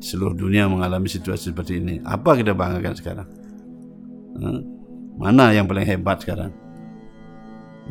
[0.00, 2.00] Seluruh dunia mengalami situasi seperti ini.
[2.08, 3.28] Apa kita banggakan sekarang?
[4.40, 4.60] Hmm?
[5.20, 6.56] Mana yang paling hebat sekarang?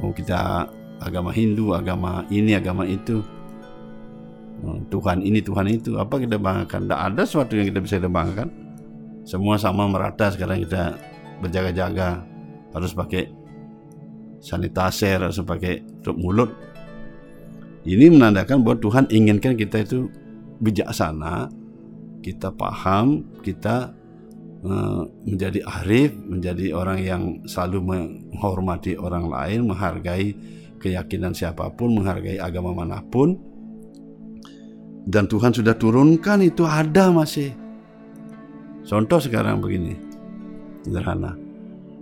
[0.02, 0.66] Oh kita
[0.98, 3.22] agama Hindu, agama ini, agama itu.
[4.62, 8.46] Tuhan ini Tuhan itu apa kita banggakan tidak ada sesuatu yang kita bisa banggakan
[9.26, 11.02] semua sama merata sekarang kita
[11.42, 12.22] berjaga-jaga
[12.70, 13.41] harus pakai
[14.42, 16.52] sanitizer harus pakai tutup mulut
[17.86, 20.10] ini menandakan bahwa Tuhan inginkan kita itu
[20.62, 21.50] bijaksana
[22.22, 23.94] kita paham kita
[24.66, 30.34] uh, menjadi arif menjadi orang yang selalu menghormati orang lain menghargai
[30.82, 33.52] keyakinan siapa pun menghargai agama mana pun
[35.06, 37.58] dan Tuhan sudah turunkan itu ada masih.
[38.86, 39.98] Contoh sekarang begini,
[40.86, 41.41] sederhana.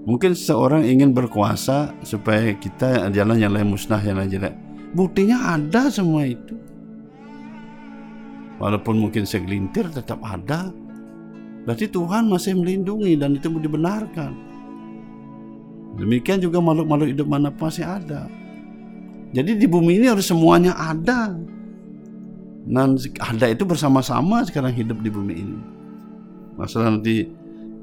[0.09, 4.57] Mungkin seorang ingin berkuasa supaya kita jalan yang lain musnah yang lain jelek.
[4.97, 6.57] Buktinya ada semua itu.
[8.57, 10.73] Walaupun mungkin segelintir tetap ada.
[11.61, 14.33] Berarti Tuhan masih melindungi dan itu dibenarkan.
[16.01, 18.25] Demikian juga makhluk-makhluk hidup mana masih ada.
[19.29, 21.37] Jadi di bumi ini harus semuanya ada.
[22.65, 25.59] Dan ada itu bersama-sama sekarang hidup di bumi ini.
[26.57, 27.29] Masalah nanti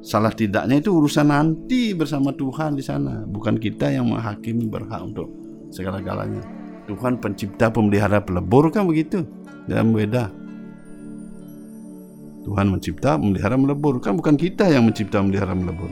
[0.06, 5.26] salah tidaknya itu urusan nanti bersama Tuhan di sana, bukan kita yang menghakimi berhak untuk
[5.74, 6.46] segala-galanya.
[6.86, 9.26] Tuhan pencipta pemelihara pelebur kan begitu
[9.66, 10.30] dalam beda.
[12.46, 13.98] Tuhan mencipta, memelihara, melebur.
[13.98, 15.90] Kan bukan kita yang mencipta, memelihara, melebur.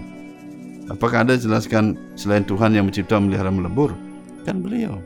[0.87, 3.91] Apakah ada jelaskan selain Tuhan yang mencipta, memelihara, melebur?
[4.47, 5.03] Kan beliau.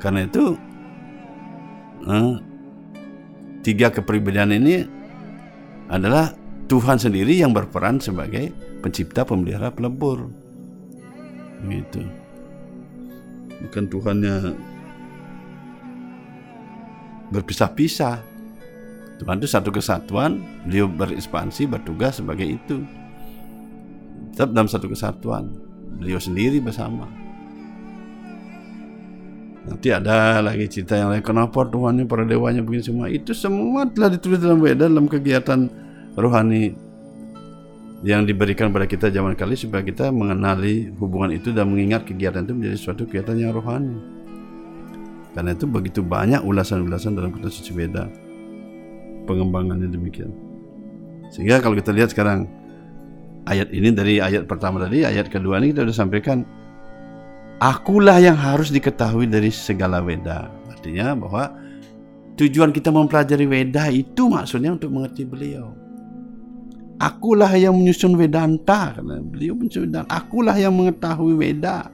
[0.00, 0.56] Karena itu
[2.08, 2.34] eh,
[3.60, 4.88] tiga kepribadian ini
[5.92, 6.39] adalah
[6.70, 10.30] Tuhan sendiri yang berperan sebagai pencipta, pemelihara, pelebur.
[11.66, 12.06] Gitu.
[13.66, 14.54] Bukan Tuhannya
[17.34, 18.22] berpisah-pisah.
[19.18, 22.86] Tuhan itu satu kesatuan, beliau berekspansi, bertugas sebagai itu.
[24.30, 25.50] Tetap dalam satu kesatuan,
[25.98, 27.10] beliau sendiri bersama.
[29.66, 31.20] Nanti ada lagi cerita yang lain.
[31.26, 33.10] Kenapa Tuhan ini para dewanya begini semua?
[33.10, 35.89] Itu semua telah ditulis dalam Weda dalam kegiatan
[36.20, 36.76] rohani
[38.00, 42.56] yang diberikan pada kita zaman kali supaya kita mengenali hubungan itu dan mengingat kegiatan itu
[42.56, 44.20] menjadi suatu kegiatan yang rohani.
[45.36, 48.08] Karena itu begitu banyak ulasan-ulasan dalam kitab suci Weda.
[49.28, 50.32] Pengembangannya demikian.
[51.30, 52.50] Sehingga kalau kita lihat sekarang
[53.46, 56.42] ayat ini dari ayat pertama tadi, ayat kedua ini kita sudah sampaikan
[57.60, 60.48] Akulah yang harus diketahui dari segala Weda.
[60.72, 61.52] Artinya bahwa
[62.40, 65.76] tujuan kita mempelajari Weda itu maksudnya untuk mengerti beliau.
[67.00, 70.06] Akulah yang menyusun Vedanta karena beliau menyusun Vedanta.
[70.12, 71.88] Akulah yang mengetahui Veda.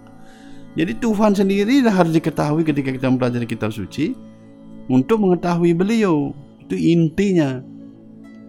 [0.77, 4.13] Jadi Tuhan sendiri harus diketahui ketika kita mempelajari kitab suci
[4.91, 6.35] untuk mengetahui beliau.
[6.61, 7.63] Itu intinya.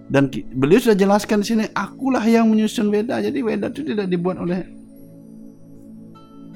[0.09, 3.21] Dan beliau sudah jelaskan di sini akulah yang menyusun Veda.
[3.21, 4.65] Jadi Veda itu tidak dibuat oleh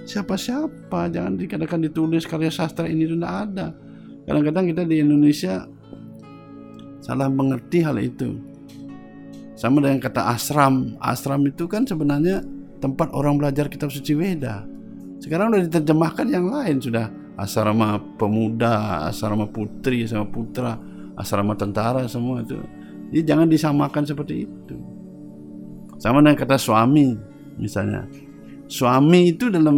[0.04, 1.14] siapa-siapa.
[1.14, 3.72] Jangan dikatakan ditulis karya sastra ini tidak ada.
[4.26, 5.70] Kadang-kadang kita di Indonesia
[7.02, 8.51] salah mengerti hal itu
[9.62, 10.98] sama dengan kata asram.
[10.98, 12.42] Asram itu kan sebenarnya
[12.82, 14.66] tempat orang belajar kitab suci Veda
[15.22, 17.08] sekarang sudah diterjemahkan yang lain sudah.
[17.38, 20.78] Asrama pemuda asrama putri asrama putra
[21.14, 22.58] asrama tentara semua itu.
[23.14, 24.78] Jadi jangan disamakan seperti itu.
[26.02, 27.14] Sama dengan kata suami
[27.62, 28.10] misalnya.
[28.66, 29.78] Suami itu dalam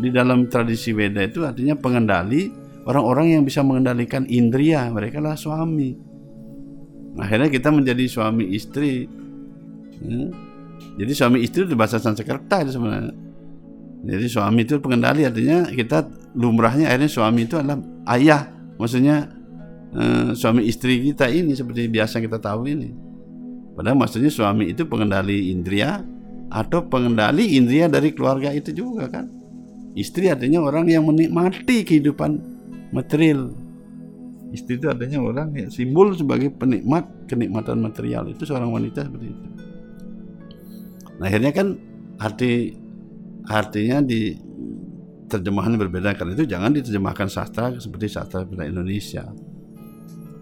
[0.00, 2.48] di dalam tradisi Veda itu artinya pengendali
[2.88, 6.11] orang-orang yang bisa mengendalikan indria mereka lah suami
[7.18, 9.08] akhirnya kita menjadi suami istri.
[10.02, 10.34] Ya.
[10.98, 13.14] jadi suami istri itu bahasa Sanskerta itu sebenarnya.
[14.02, 17.78] Jadi suami itu pengendali artinya kita lumrahnya akhirnya suami itu adalah
[18.18, 18.50] ayah.
[18.80, 19.30] Maksudnya
[19.94, 22.90] eh, suami istri kita ini seperti biasa kita tahu ini.
[23.78, 26.02] Padahal maksudnya suami itu pengendali indria
[26.52, 29.30] atau pengendali indria dari keluarga itu juga kan.
[29.94, 32.40] Istri artinya orang yang menikmati kehidupan
[32.92, 33.52] material
[34.52, 38.28] istri itu artinya orang yang simbol sebagai penikmat kenikmatan material.
[38.28, 39.46] Itu seorang wanita seperti itu.
[41.18, 41.66] Nah akhirnya kan
[42.20, 42.76] arti
[43.48, 44.36] artinya di
[45.26, 46.12] terjemahan berbeda.
[46.14, 49.24] Karena itu jangan diterjemahkan sastra seperti sastra bahasa Indonesia.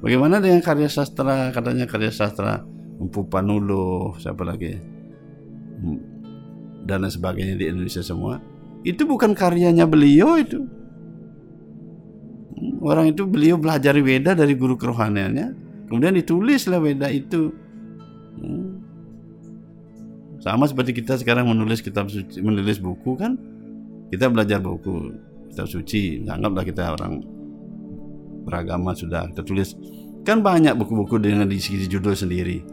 [0.03, 1.55] Bagaimana dengan karya sastra?
[1.55, 2.67] Katanya karya sastra
[2.99, 4.75] Empu Panulo siapa lagi?
[5.81, 6.01] Hmm,
[6.85, 8.43] dan sebagainya di Indonesia semua.
[8.83, 10.80] Itu bukan karyanya beliau itu
[12.81, 15.69] orang itu beliau belajar Weda dari guru kerohaniannya.
[15.89, 17.53] Kemudian ditulislah Weda itu.
[18.41, 18.81] Hmm.
[20.41, 23.37] sama seperti kita sekarang menulis kitab suci menulis buku kan?
[24.09, 25.13] Kita belajar buku
[25.53, 26.25] kitab suci.
[26.25, 27.21] Anggaplah kita orang
[28.49, 29.77] beragama sudah kita tulis
[30.25, 32.65] kan banyak buku-buku dengan diisi judul sendiri.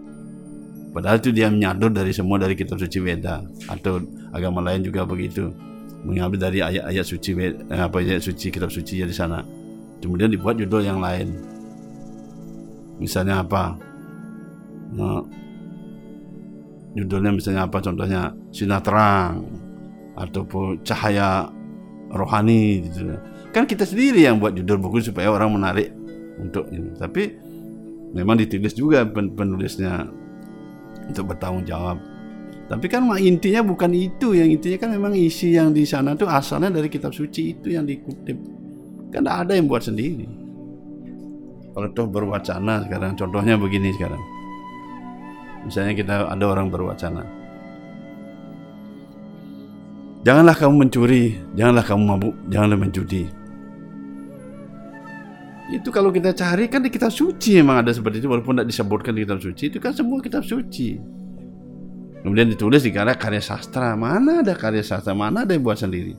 [0.95, 3.43] Padahal itu dia menyadur dari semua dari kitab suci Weda.
[3.67, 3.99] Atau
[4.31, 5.51] agama lain juga begitu.
[6.07, 9.56] Mengambil dari ayat-ayat suci eh, apa ayat suci kitab suci di sana
[10.01, 11.33] kemudian dibuat judul yang lain.
[12.97, 13.77] Misalnya apa?
[14.97, 15.21] Nah,
[16.97, 17.77] judulnya misalnya apa?
[17.77, 19.45] Contohnya sinar terang
[20.17, 21.45] ataupun cahaya
[22.09, 23.13] rohani gitu.
[23.53, 25.93] Kan kita sendiri yang buat judul buku supaya orang menarik
[26.41, 26.93] untuk ini.
[26.97, 27.23] Tapi
[28.17, 30.09] memang ditulis juga pen- penulisnya
[31.05, 32.01] untuk bertanggung jawab.
[32.67, 34.35] Tapi kan intinya bukan itu.
[34.35, 37.87] Yang intinya kan memang isi yang di sana tuh asalnya dari kitab suci itu yang
[37.87, 38.56] dikutip
[39.17, 40.29] kan ada yang buat sendiri.
[41.73, 44.21] Kalau toh berwacana sekarang contohnya begini sekarang.
[45.65, 47.25] Misalnya kita ada orang berwacana.
[50.21, 51.23] Janganlah kamu mencuri
[51.55, 53.37] janganlah kamu mabuk janganlah menjudi
[55.67, 59.11] itu kalau kita cari kan di kitab suci memang ada seperti itu walaupun tidak disebutkan
[59.11, 60.95] di kitab suci itu kan semua kitab suci.
[62.23, 63.91] Kemudian ditulis di karya karya sastra.
[63.99, 66.15] Mana ada karya sastra mana ada yang buat sendiri?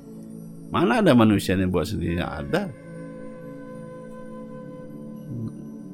[0.68, 2.20] Mana ada manusia yang buat sendiri?
[2.20, 2.68] Ada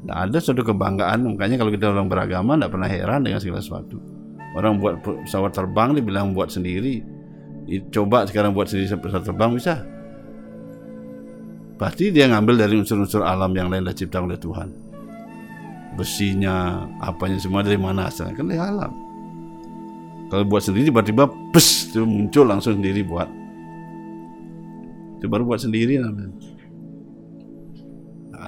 [0.05, 3.97] Tidak ada suatu kebanggaan makanya kalau kita orang beragama tidak pernah heran dengan segala sesuatu.
[4.53, 7.01] Orang buat pesawat terbang dibilang buat sendiri.
[7.89, 9.81] Coba sekarang buat sendiri pesawat terbang bisa?
[11.81, 14.69] Pasti dia ngambil dari unsur-unsur alam yang lain dah cipta oleh Tuhan.
[15.97, 18.37] Besinya apanya semua dari mana asalnya?
[18.37, 18.93] Kan dari alam.
[20.29, 23.33] Kalau buat sendiri tiba-tiba pes itu muncul langsung sendiri buat.
[25.17, 26.54] Itu baru buat sendiri namanya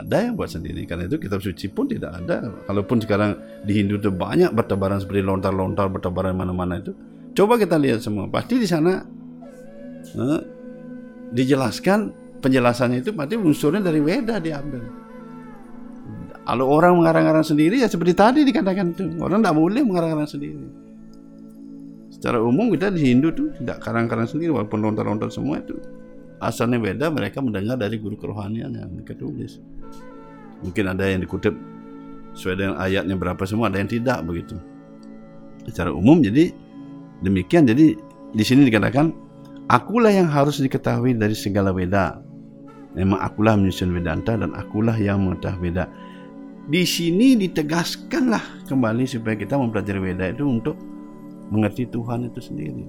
[0.06, 0.86] ada yang buat sendiri.
[0.86, 2.46] Karena itu kitab suci pun tidak ada.
[2.70, 3.34] Kalaupun sekarang
[3.66, 6.94] di Hindu itu banyak bertebaran seperti lontar-lontar bertebaran mana-mana itu
[7.34, 8.30] coba kita lihat semua.
[8.30, 9.02] Pasti di sana
[10.14, 10.40] eh,
[11.34, 11.98] dijelaskan
[12.38, 14.82] penjelasannya itu pasti unsurnya dari Weda diambil.
[16.46, 19.18] Kalau orang mengarang-arang sendiri ya seperti tadi dikatakan itu.
[19.18, 20.62] Orang tidak boleh mengarang-arang sendiri.
[22.14, 25.74] Secara umum kita di Hindu tuh tidak karang-karang sendiri walaupun lontar-lontar semua itu.
[26.38, 29.58] Asalnya beda mereka mendengar dari guru kerohanian yang mereka tulis
[30.66, 31.54] mungkin ada yang dikutip
[32.36, 34.58] sesuai dengan ayatnya berapa semua ada yang tidak begitu.
[35.64, 36.52] Secara umum jadi
[37.24, 37.64] demikian.
[37.64, 37.96] Jadi
[38.36, 39.14] di sini dikatakan
[39.72, 42.20] akulah yang harus diketahui dari segala Weda
[42.96, 45.84] memang akulah menyusun Vedanta dan akulah yang mengetahui Veda
[46.66, 50.74] di sini ditegaskanlah kembali supaya kita mempelajari Veda itu untuk
[51.54, 52.84] mengerti Tuhan itu sendiri.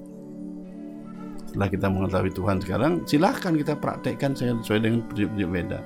[1.46, 5.80] Setelah kita mengetahui Tuhan sekarang silahkan kita praktekkan sesuai dengan prinsip Veda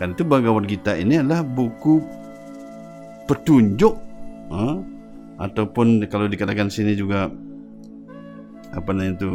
[0.00, 2.00] kan itu Bhagavad Gita ini adalah buku
[3.28, 3.94] petunjuk
[4.50, 4.76] eh,
[5.42, 7.28] ataupun kalau dikatakan sini juga
[8.72, 9.30] apa namanya itu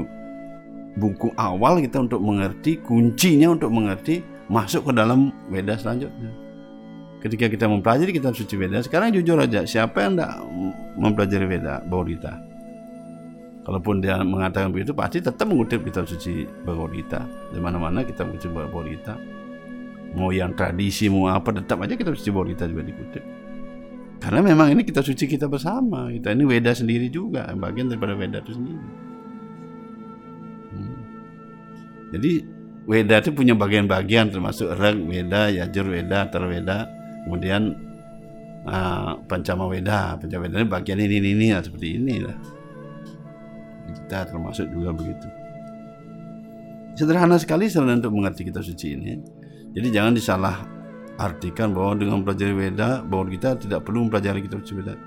[0.97, 6.33] buku awal kita untuk mengerti kuncinya untuk mengerti masuk ke dalam Weda selanjutnya.
[7.21, 10.31] Ketika kita mempelajari kitab suci Weda, sekarang jujur aja, siapa yang tidak
[10.97, 12.33] mempelajari Weda, Bhagavad Gita?
[13.67, 17.21] Kalaupun dia mengatakan begitu, pasti tetap mengutip kitab suci Bhagavad Gita.
[17.51, 19.13] Di mana-mana kita mengutip Bhagavad Gita.
[20.17, 23.23] Mau yang tradisi, mau apa, tetap aja kitab suci Bhagavad Gita juga dikutip.
[24.17, 26.09] Karena memang ini kitab suci kita bersama.
[26.09, 28.87] Kita ini Weda sendiri juga, bagian daripada Weda itu sendiri.
[30.73, 30.99] Hmm.
[32.17, 32.31] Jadi
[32.89, 36.89] Weda itu punya bagian-bagian termasuk Reg Weda, Yajur Weda, Tarweda,
[37.29, 37.77] kemudian
[38.65, 40.17] uh, Pancama Weda.
[40.17, 42.37] Pancama Weda ini bagian ini ini, ini lah, seperti ini lah.
[43.93, 45.29] Kita termasuk juga begitu.
[46.97, 49.36] Sederhana sekali sebenarnya untuk mengerti kitab suci ini.
[49.77, 50.65] Jadi jangan disalah
[51.21, 54.97] artikan bahwa dengan mempelajari Weda bahwa kita tidak perlu mempelajari kitab suci Weda.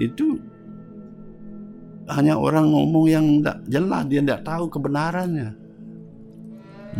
[0.00, 0.40] Itu
[2.08, 5.52] hanya orang ngomong yang tidak jelas, dia tidak tahu kebenarannya.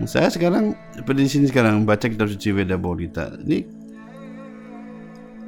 [0.05, 3.41] Saya sekarang seperti di sini sekarang baca kitab suci Weda Bodhita.
[3.41, 3.59] Ini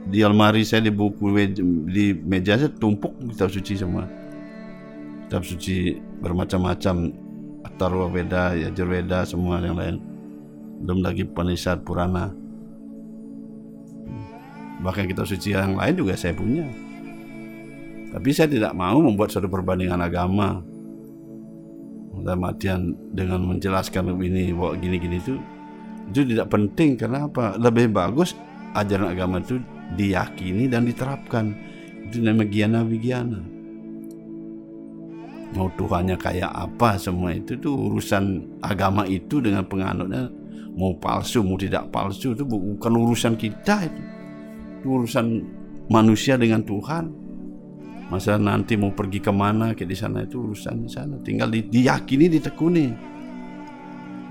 [0.09, 1.37] di almari saya di buku
[1.85, 4.09] di meja saya tumpuk kitab suci semua.
[5.29, 7.13] Kitab suci bermacam-macam
[7.61, 10.10] Atarwa Weda, Yajur Weda, semua yang lain.
[10.81, 12.33] Belum lagi Panisat Purana.
[14.81, 16.65] Bahkan kitab suci yang lain juga saya punya.
[18.11, 20.65] Tapi saya tidak mau membuat suatu perbandingan agama.
[22.21, 25.37] Dalam artian dengan menjelaskan ini bahwa gini-gini itu
[26.11, 26.97] itu tidak penting.
[26.97, 27.61] Karena apa?
[27.61, 28.33] Lebih bagus
[28.73, 29.61] ajaran agama itu
[29.95, 31.53] diyakini dan diterapkan.
[32.09, 33.61] Itu namanya giana wigiana
[35.55, 40.31] mau Tuhannya kayak apa semua itu tuh urusan agama itu dengan penganutnya
[40.75, 44.03] mau palsu mau tidak palsu itu bukan urusan kita itu,
[44.81, 45.27] itu urusan
[45.91, 47.11] manusia dengan Tuhan.
[48.11, 51.15] Masa nanti mau pergi ke mana ke di sana itu urusan di sana.
[51.23, 52.87] Tinggal di, diyakini ditekuni.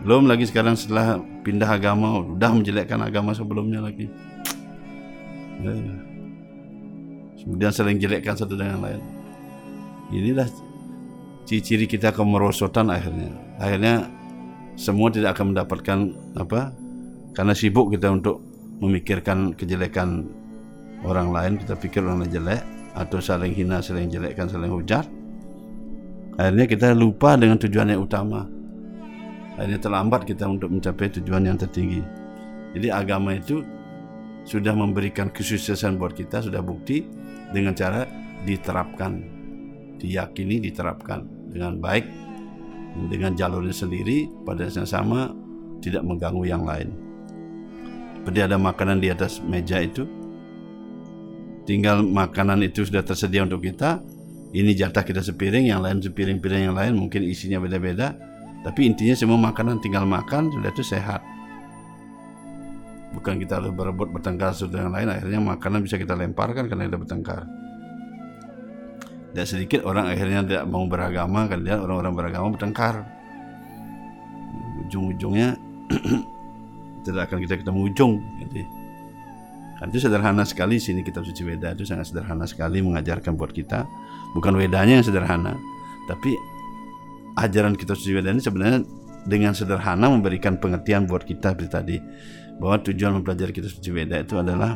[0.04, 4.08] Belum lagi sekarang setelah pindah agama udah menjelekkan agama sebelumnya lagi.
[5.60, 5.76] Ya.
[7.40, 9.04] kemudian saling jelekkan satu dengan lain.
[10.12, 10.48] Inilah
[11.44, 13.32] ciri-ciri kita kemerosotan akhirnya.
[13.60, 14.08] Akhirnya
[14.80, 16.00] semua tidak akan mendapatkan
[16.40, 16.72] apa
[17.36, 18.40] karena sibuk kita untuk
[18.80, 20.24] memikirkan kejelekan
[21.04, 22.64] orang lain kita pikir orang lain jelek
[22.96, 25.04] atau saling hina, saling jelekkan, saling hujat.
[26.40, 28.48] Akhirnya kita lupa dengan tujuan yang utama.
[29.60, 32.00] Akhirnya terlambat kita untuk mencapai tujuan yang tertinggi.
[32.76, 33.60] Jadi agama itu
[34.48, 37.04] sudah memberikan kesuksesan buat kita, sudah bukti
[37.52, 38.08] dengan cara
[38.48, 39.20] diterapkan,
[40.00, 42.08] diyakini diterapkan dengan baik,
[43.10, 45.20] dengan jalurnya sendiri pada saat yang sama
[45.80, 46.90] tidak mengganggu yang lain.
[48.20, 50.04] Seperti ada makanan di atas meja itu,
[51.70, 54.02] tinggal makanan itu sudah tersedia untuk kita
[54.58, 58.18] ini jatah kita sepiring yang lain sepiring-piring yang lain mungkin isinya beda-beda
[58.66, 61.22] tapi intinya semua makanan tinggal makan sudah itu sehat
[63.14, 66.98] bukan kita harus berebut bertengkar satu dengan lain akhirnya makanan bisa kita lemparkan karena kita
[66.98, 67.46] bertengkar
[69.34, 73.06] tidak sedikit orang akhirnya tidak mau beragama kan dia orang-orang beragama bertengkar.
[74.88, 75.58] Ujung-ujungnya
[77.06, 78.62] tidak akan kita ketemu ujung jadi
[79.80, 83.88] Kan itu sederhana sekali sini kitab suci Weda itu sangat sederhana sekali mengajarkan buat kita.
[84.36, 85.56] Bukan Wedanya yang sederhana,
[86.12, 86.36] tapi
[87.40, 88.84] ajaran kitab suci Weda ini sebenarnya
[89.24, 91.98] dengan sederhana memberikan pengertian buat kita seperti tadi.
[92.60, 94.76] Bahwa tujuan mempelajari kitab suci Weda itu adalah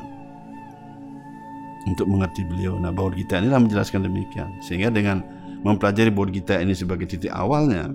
[1.87, 2.79] untuk mengerti beliau.
[2.79, 4.49] Nah, bahwa kita inilah menjelaskan demikian.
[4.63, 5.23] Sehingga dengan
[5.63, 7.91] mempelajari bahwa kita ini sebagai titik awalnya,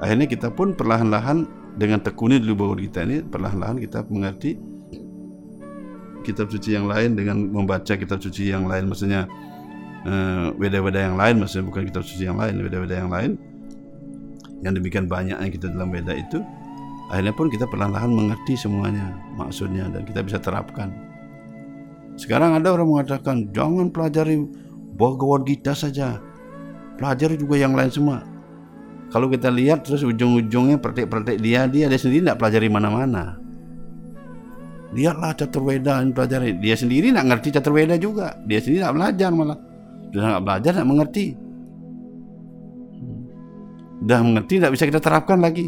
[0.00, 4.54] akhirnya kita pun perlahan-lahan dengan tekuni dulu bahwa kita ini perlahan-lahan kita mengerti
[6.24, 9.28] kitab suci yang lain dengan membaca kitab suci yang lain maksudnya
[10.08, 13.36] uh, weda-weda yang lain maksudnya bukan kitab suci yang lain weda-weda yang lain
[14.64, 16.40] yang demikian banyaknya kita dalam weda itu
[17.12, 20.94] akhirnya pun kita perlahan-lahan mengerti semuanya maksudnya dan kita bisa terapkan
[22.14, 24.38] sekarang ada orang mengatakan jangan pelajari
[24.94, 26.22] Bhagavad Gita saja.
[26.94, 28.22] Pelajari juga yang lain semua.
[29.10, 33.38] Kalau kita lihat terus ujung-ujungnya praktek-praktek dia dia dia sendiri tidak pelajari mana-mana.
[34.94, 36.54] Lihatlah caturweda yang pelajari.
[36.62, 38.38] Dia sendiri nak ngerti caturweda juga.
[38.46, 39.58] Dia sendiri nak belajar malah.
[40.14, 41.26] Dia nak belajar nak mengerti.
[44.06, 45.66] Dah mengerti tidak bisa kita terapkan lagi.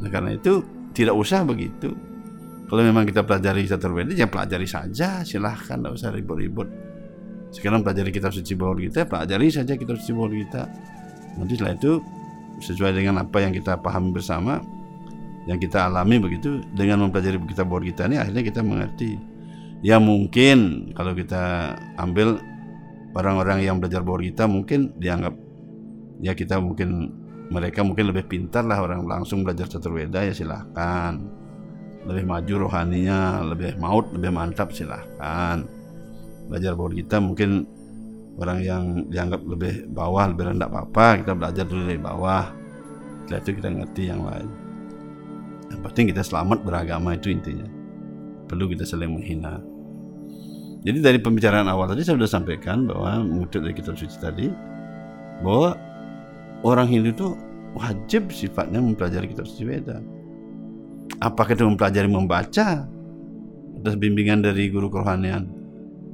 [0.00, 0.64] Nah, karena itu
[0.96, 1.92] tidak usah begitu
[2.70, 6.70] kalau memang kita pelajari caturweda ya pelajari saja silahkan tidak usah ribut-ribut.
[7.50, 10.62] Sekarang pelajari kitab suci bawah kita pelajari saja kitab suci bawah kita.
[11.34, 11.98] Nanti setelah itu
[12.62, 14.62] sesuai dengan apa yang kita pahami bersama
[15.50, 19.18] yang kita alami begitu dengan mempelajari kitab bawah kita ini akhirnya kita mengerti.
[19.82, 22.38] Ya mungkin kalau kita ambil
[23.18, 25.34] orang-orang yang belajar Bawah kita mungkin dianggap
[26.22, 27.18] ya kita mungkin
[27.50, 31.39] mereka mungkin lebih pintar lah orang langsung belajar Caturweda ya silahkan
[32.08, 35.64] lebih maju rohaninya lebih maut lebih mantap silahkan.
[36.48, 37.68] Belajar Bawah kita mungkin
[38.40, 42.44] orang yang dianggap lebih bawah lebih rendah apa kita belajar dulu dari bawah.
[43.26, 44.48] Setelah itu kita ngerti yang lain.
[45.70, 47.68] Yang penting kita selamat beragama itu intinya.
[48.50, 49.62] Perlu kita saling menghina.
[50.80, 54.48] Jadi dari pembicaraan awal tadi saya sudah sampaikan bahwa mengutip dari kitab suci tadi
[55.44, 55.76] bahwa
[56.64, 57.28] orang Hindu itu
[57.76, 60.00] wajib sifatnya mempelajari kitab suci Weda.
[61.18, 62.86] Apakah itu mempelajari membaca?
[63.80, 65.50] Atas bimbingan dari guru kerohanian.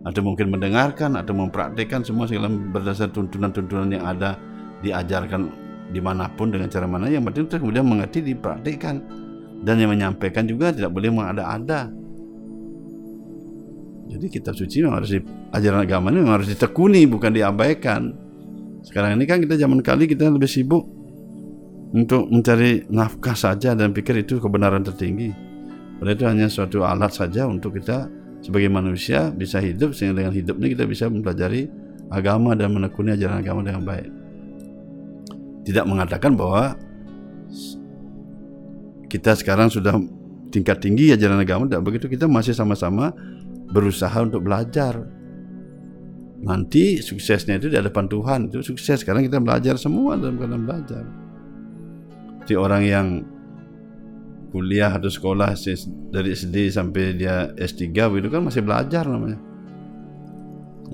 [0.06, 4.38] Atau mungkin mendengarkan atau mempraktikkan semua segala berdasar tuntunan-tuntunan yang ada
[4.80, 5.50] diajarkan
[5.90, 7.10] di mana pun dengan cara mana.
[7.10, 8.96] Yang penting itu kemudian mengerti dipraktikkan.
[9.56, 11.90] Dan yang menyampaikan juga tidak boleh mengada-ada.
[14.06, 15.20] Jadi kitab suci memang harus di,
[15.50, 18.14] ajaran agama ini memang harus ditekuni bukan diabaikan.
[18.86, 20.86] Sekarang ini kan kita zaman kali kita lebih sibuk
[21.96, 25.32] untuk mencari nafkah saja dan pikir itu kebenaran tertinggi.
[25.96, 28.12] Padahal itu hanya suatu alat saja untuk kita
[28.44, 31.72] sebagai manusia bisa hidup sehingga dengan hidup ini kita bisa mempelajari
[32.12, 34.12] agama dan menekuni ajaran agama dengan baik.
[35.64, 36.76] Tidak mengatakan bahwa
[39.08, 39.96] kita sekarang sudah
[40.52, 43.16] tingkat tinggi ajaran agama tidak begitu kita masih sama-sama
[43.72, 45.00] berusaha untuk belajar.
[46.44, 49.00] Nanti suksesnya itu di hadapan Tuhan itu sukses.
[49.00, 51.25] Sekarang kita belajar semua dalam keadaan belajar.
[52.46, 53.06] Di orang yang
[54.54, 55.52] kuliah atau sekolah
[56.14, 59.38] dari SD sampai dia S3 itu kan masih belajar namanya.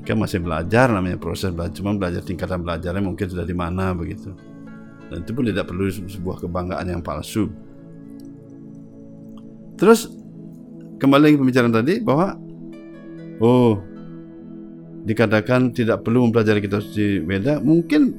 [0.03, 1.77] Kan masih belajar namanya proses belajar.
[1.77, 4.33] Cuma belajar tingkatan belajarnya mungkin sudah di mana begitu.
[5.13, 7.53] Dan itu pun tidak perlu sebuah kebanggaan yang palsu.
[9.77, 10.09] Terus
[10.97, 12.39] kembali lagi pembicaraan tadi bahwa
[13.43, 13.77] oh
[15.03, 18.15] dikatakan tidak perlu mempelajari kitab suci Weda mungkin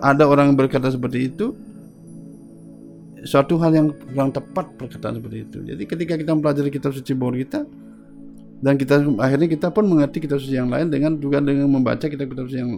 [0.00, 1.52] ada orang yang berkata seperti itu
[3.24, 5.58] suatu hal yang kurang tepat perkataan seperti itu.
[5.64, 7.64] Jadi ketika kita mempelajari kitab suci bawah kita
[8.60, 12.46] dan kita akhirnya kita pun mengerti kitab suci yang lain dengan juga dengan membaca kitab-kitab
[12.48, 12.72] suci yang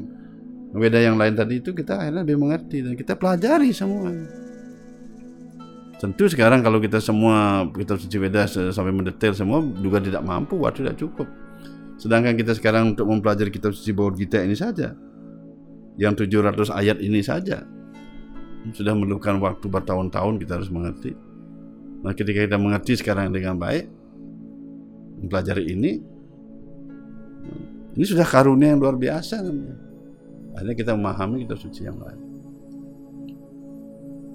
[0.72, 4.09] Weda yang lain tadi itu kita akhirnya lebih mengerti dan kita pelajari semua.
[6.01, 10.88] Tentu sekarang kalau kita semua kita suci Weda sampai mendetail semua juga tidak mampu, waktu
[10.88, 11.28] tidak cukup.
[12.01, 14.97] Sedangkan kita sekarang untuk mempelajari kitab suci bawah kita ini saja,
[16.01, 17.68] yang 700 ayat ini saja,
[18.70, 21.18] sudah memerlukan waktu bertahun-tahun kita harus mengerti.
[22.06, 23.90] Nah ketika kita mengerti sekarang dengan baik,
[25.18, 25.92] mempelajari ini,
[27.98, 29.42] ini sudah karunia yang luar biasa.
[30.54, 32.20] Akhirnya kita memahami kitab suci yang lain.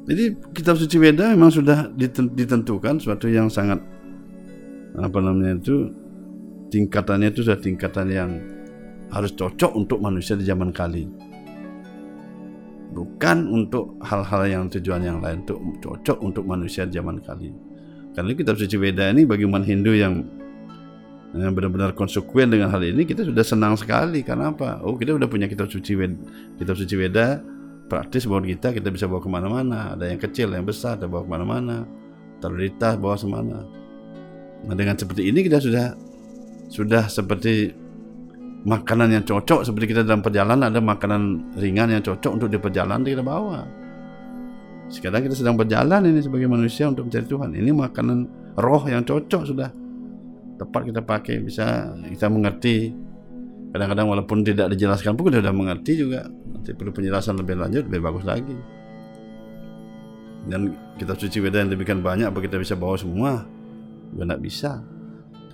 [0.07, 0.23] Jadi
[0.55, 1.91] kitab suci Weda memang sudah
[2.31, 3.83] ditentukan suatu yang sangat
[4.95, 5.91] apa namanya itu
[6.71, 8.31] tingkatannya itu sudah tingkatan yang
[9.11, 11.11] harus cocok untuk manusia di zaman kali.
[12.97, 17.53] Bukan untuk hal-hal yang tujuan yang lain, untuk cocok untuk manusia zaman kali.
[18.17, 20.25] Karena kitab suci Weda ini bagi umat Hindu yang
[21.37, 24.81] yang benar-benar konsekuen dengan hal ini kita sudah senang sekali karena apa?
[24.81, 26.17] Oh kita sudah punya kitab suci Weda,
[26.57, 27.37] kitab suci Weda
[27.87, 31.23] praktis buat kita kita bisa bawa ke mana-mana ada yang kecil yang besar kita bawa
[31.23, 31.77] ke mana-mana
[32.43, 33.63] taruh di tas bawa semana
[34.67, 35.95] nah dengan seperti ini kita sudah
[36.67, 37.71] sudah seperti
[38.65, 43.05] makanan yang cocok seperti kita dalam perjalanan ada makanan ringan yang cocok untuk di perjalanan
[43.05, 43.61] kita bawa.
[44.87, 47.49] Sekarang kita sedang berjalan ini sebagai manusia untuk mencari Tuhan.
[47.51, 48.17] Ini makanan
[48.55, 49.69] roh yang cocok sudah.
[50.57, 52.95] Tepat kita pakai bisa kita mengerti.
[53.75, 56.25] Kadang-kadang walaupun tidak dijelaskan pun kita sudah mengerti juga.
[56.31, 58.55] Nanti perlu penjelasan lebih lanjut lebih bagus lagi.
[60.47, 63.43] Dan kita suci beda yang demikian banyak apa kita bisa bawa semua.
[64.15, 64.79] Juga tidak bisa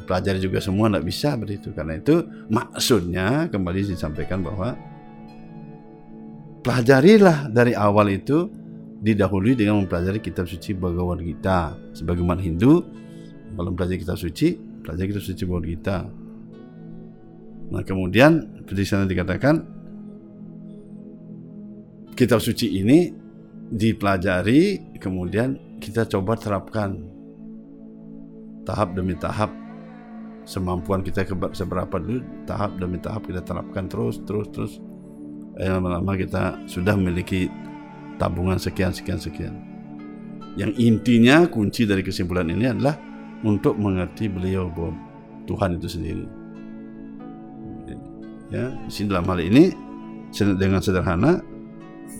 [0.04, 1.72] pelajari juga semua tidak bisa begitu.
[1.72, 4.76] Karena itu maksudnya kembali disampaikan bahwa
[6.64, 8.48] pelajarilah dari awal itu
[9.04, 11.76] didahului dengan mempelajari kitab suci Bhagavad Gita.
[11.92, 12.84] Sebagai umat Hindu
[13.56, 15.98] kalau mempelajari kitab suci pelajari kitab suci Bhagavad Gita.
[17.74, 19.56] Nah kemudian seperti sana dikatakan
[22.16, 23.12] kitab suci ini
[23.74, 27.12] dipelajari kemudian kita coba terapkan.
[28.64, 29.63] Tahap demi tahap
[30.44, 31.24] semampuan kita
[31.56, 34.74] seberapa dulu tahap demi tahap kita terapkan terus terus terus.
[35.54, 37.46] Eh, lama-lama kita sudah memiliki
[38.18, 39.54] tabungan sekian sekian sekian.
[40.58, 42.98] Yang intinya kunci dari kesimpulan ini adalah
[43.46, 44.98] untuk mengerti beliau bahwa
[45.46, 46.26] Tuhan itu sendiri.
[48.54, 49.74] Ya sini dalam hal ini
[50.34, 51.42] dengan sederhana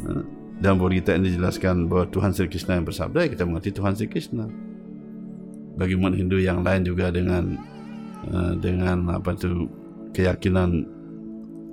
[0.10, 0.24] eh,
[0.62, 3.94] dalam buku kita ini dijelaskan bahwa Tuhan Sri Krishna yang bersabda ya kita mengerti Tuhan
[3.98, 4.46] Sri Krishna.
[5.74, 7.58] Bagi umat Hindu yang lain juga dengan
[8.30, 9.68] eh, dengan apa itu
[10.14, 10.86] keyakinan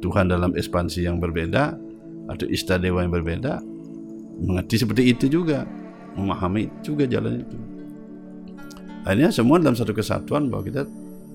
[0.01, 1.77] Tuhan dalam ekspansi yang berbeda
[2.31, 3.61] atau istadewa yang berbeda
[4.41, 5.69] mengerti seperti itu juga
[6.17, 7.59] memahami juga jalan itu.
[9.05, 10.83] Akhirnya semua dalam satu kesatuan bahwa kita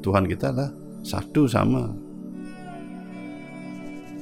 [0.01, 0.69] Tuhan kita lah
[1.05, 1.93] satu sama.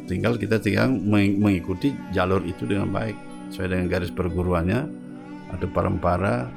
[0.03, 3.15] Tinggal kita tinggal meng- mengikuti jalur itu dengan baik
[3.51, 4.79] sesuai dengan garis perguruannya
[5.53, 6.49] ada parampara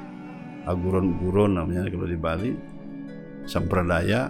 [0.67, 2.51] agurun-gurun namanya kalau di Bali
[3.47, 4.29] sampradaya.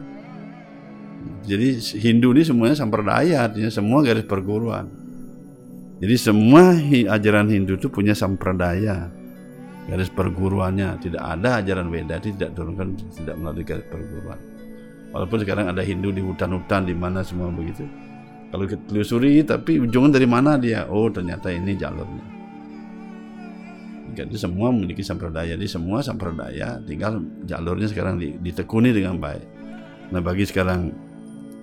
[1.44, 4.88] Jadi Hindu ini semuanya sampradaya artinya semua garis perguruan.
[5.98, 6.78] Jadi semua
[7.10, 9.10] ajaran Hindu itu punya sampradaya.
[9.88, 14.40] Garis perguruannya tidak ada ajaran Weda tidak turunkan tidak melalui garis perguruan.
[15.12, 17.88] Walaupun sekarang ada Hindu di hutan-hutan di mana semua begitu.
[18.54, 20.88] Kalau kita telusuri tapi ujungnya dari mana dia?
[20.88, 22.37] Oh ternyata ini jalurnya
[24.18, 25.54] jadi semua memiliki sampradaya.
[25.54, 29.46] Jadi semua sampradaya tinggal jalurnya sekarang di- ditekuni dengan baik.
[30.10, 30.90] Nah bagi sekarang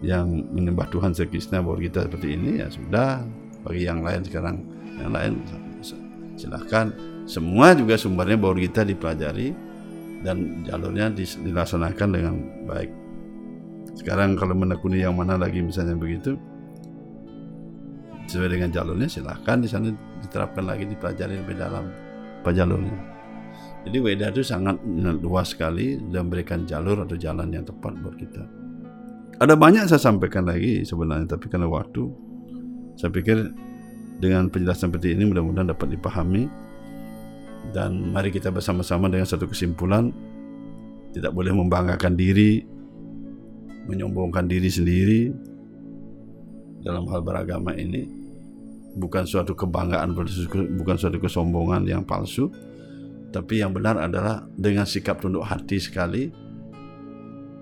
[0.04, 3.26] yang menyembah Tuhan Sri Krishna bahwa kita seperti ini ya sudah.
[3.66, 4.62] Bagi yang lain sekarang
[5.02, 5.42] yang lain
[6.38, 6.94] silahkan.
[7.24, 9.56] Semua juga sumbernya bahwa kita dipelajari
[10.22, 12.34] dan jalurnya dilaksanakan dengan
[12.68, 12.92] baik.
[13.96, 16.36] Sekarang kalau menekuni yang mana lagi misalnya begitu
[18.28, 19.92] sesuai dengan jalurnya silahkan di sana
[20.24, 22.03] diterapkan lagi dipelajari lebih dalam
[22.44, 23.14] apa jalurnya
[23.84, 24.80] jadi Weda itu sangat
[25.20, 28.42] luas sekali dan memberikan jalur atau jalan yang tepat buat kita.
[29.44, 32.08] Ada banyak saya sampaikan lagi sebenarnya tapi karena waktu
[32.96, 33.52] saya pikir
[34.24, 36.48] dengan penjelasan seperti ini mudah-mudahan dapat dipahami.
[37.76, 40.12] Dan mari kita bersama-sama dengan satu kesimpulan
[41.12, 42.64] tidak boleh membanggakan diri
[43.84, 45.20] menyombongkan diri sendiri
[46.80, 48.23] dalam hal beragama ini
[48.94, 50.14] bukan suatu kebanggaan
[50.78, 52.50] bukan suatu kesombongan yang palsu
[53.34, 56.30] tapi yang benar adalah dengan sikap tunduk hati sekali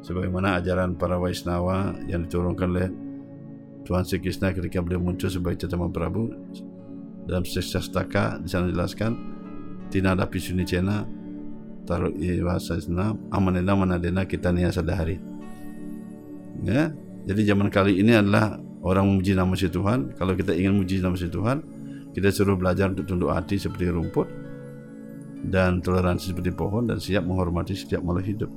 [0.05, 2.89] sebagaimana ajaran para Waisnawa yang diturunkan oleh
[3.83, 6.31] Tuhan Sri Krishna ketika beliau muncul sebagai Cetama Prabu
[7.25, 9.13] dalam Sestaka di sana dijelaskan
[9.89, 11.07] tinada pisuni cena
[11.89, 15.19] taruh iwasasna amanena manadena kita niya sadahari
[16.63, 16.95] ya
[17.27, 21.15] jadi zaman kali ini adalah orang memuji nama si Tuhan kalau kita ingin memuji nama
[21.15, 21.63] si Tuhan
[22.13, 24.29] kita suruh belajar untuk tunduk hati seperti rumput
[25.43, 28.53] dan toleransi seperti pohon dan siap menghormati setiap makhluk hidup.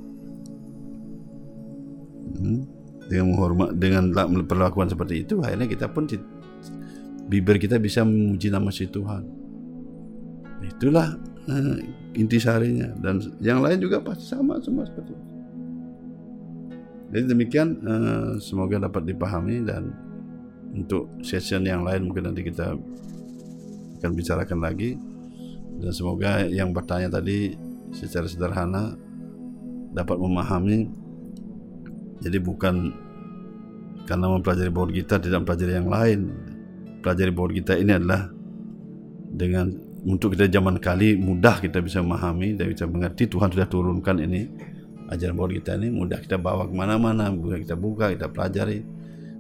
[2.36, 2.68] Hmm.
[3.06, 4.04] dengan menghormat dengan
[4.50, 6.10] perlakuan seperti itu akhirnya kita pun
[7.30, 9.24] bibir kita bisa memuji nama si Tuhan.
[10.66, 11.14] Itulah
[11.46, 11.78] uh,
[12.18, 15.26] intisarinya dan yang lain juga pasti sama semua seperti itu.
[17.14, 19.94] Jadi demikian uh, semoga dapat dipahami dan
[20.76, 22.76] untuk session yang lain mungkin nanti kita
[24.00, 25.00] akan bicarakan lagi.
[25.76, 27.56] Dan semoga yang bertanya tadi
[27.96, 28.96] secara sederhana
[29.96, 30.92] dapat memahami.
[32.20, 32.76] Jadi bukan
[34.06, 36.20] karena mempelajari bawah kita tidak mempelajari yang lain.
[37.00, 38.28] Pelajari bawah kita ini adalah
[39.36, 39.72] dengan
[40.06, 44.48] untuk kita zaman kali mudah kita bisa memahami dan bisa mengerti Tuhan sudah turunkan ini.
[45.06, 47.30] Ajaran bawah kita ini mudah kita bawa ke mana-mana
[47.62, 48.95] kita buka kita pelajari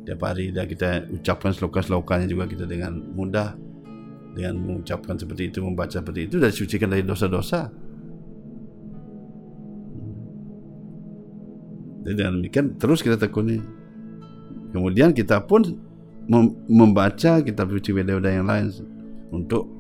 [0.06, 3.58] tiap hari dan kita ucapkan sloka-slokanya juga kita dengan mudah.
[4.36, 7.72] Dengan mengucapkan seperti itu membaca seperti itu dan disucikan dari dosa-dosa.
[12.04, 13.64] Jadi dengan demikian terus kita tekuni.
[14.76, 15.80] Kemudian kita pun
[16.68, 18.68] membaca kitab suci Weda-Weda yang lain
[19.32, 19.72] untuk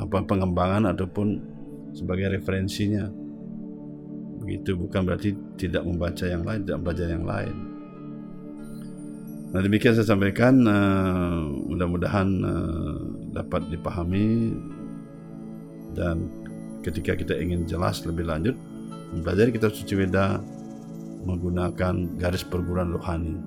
[0.00, 1.36] apa pengembangan ataupun
[1.92, 3.12] sebagai referensinya.
[4.40, 7.71] Begitu bukan berarti tidak membaca yang lain tidak belajar yang lain
[9.52, 12.98] nah demikian saya sampaikan uh, mudah-mudahan uh,
[13.36, 14.56] dapat dipahami
[15.92, 16.28] dan
[16.80, 18.56] ketika kita ingin jelas lebih lanjut
[19.12, 20.40] mempelajari kitab suci Weda
[21.22, 23.38] menggunakan garis perguruan rohani.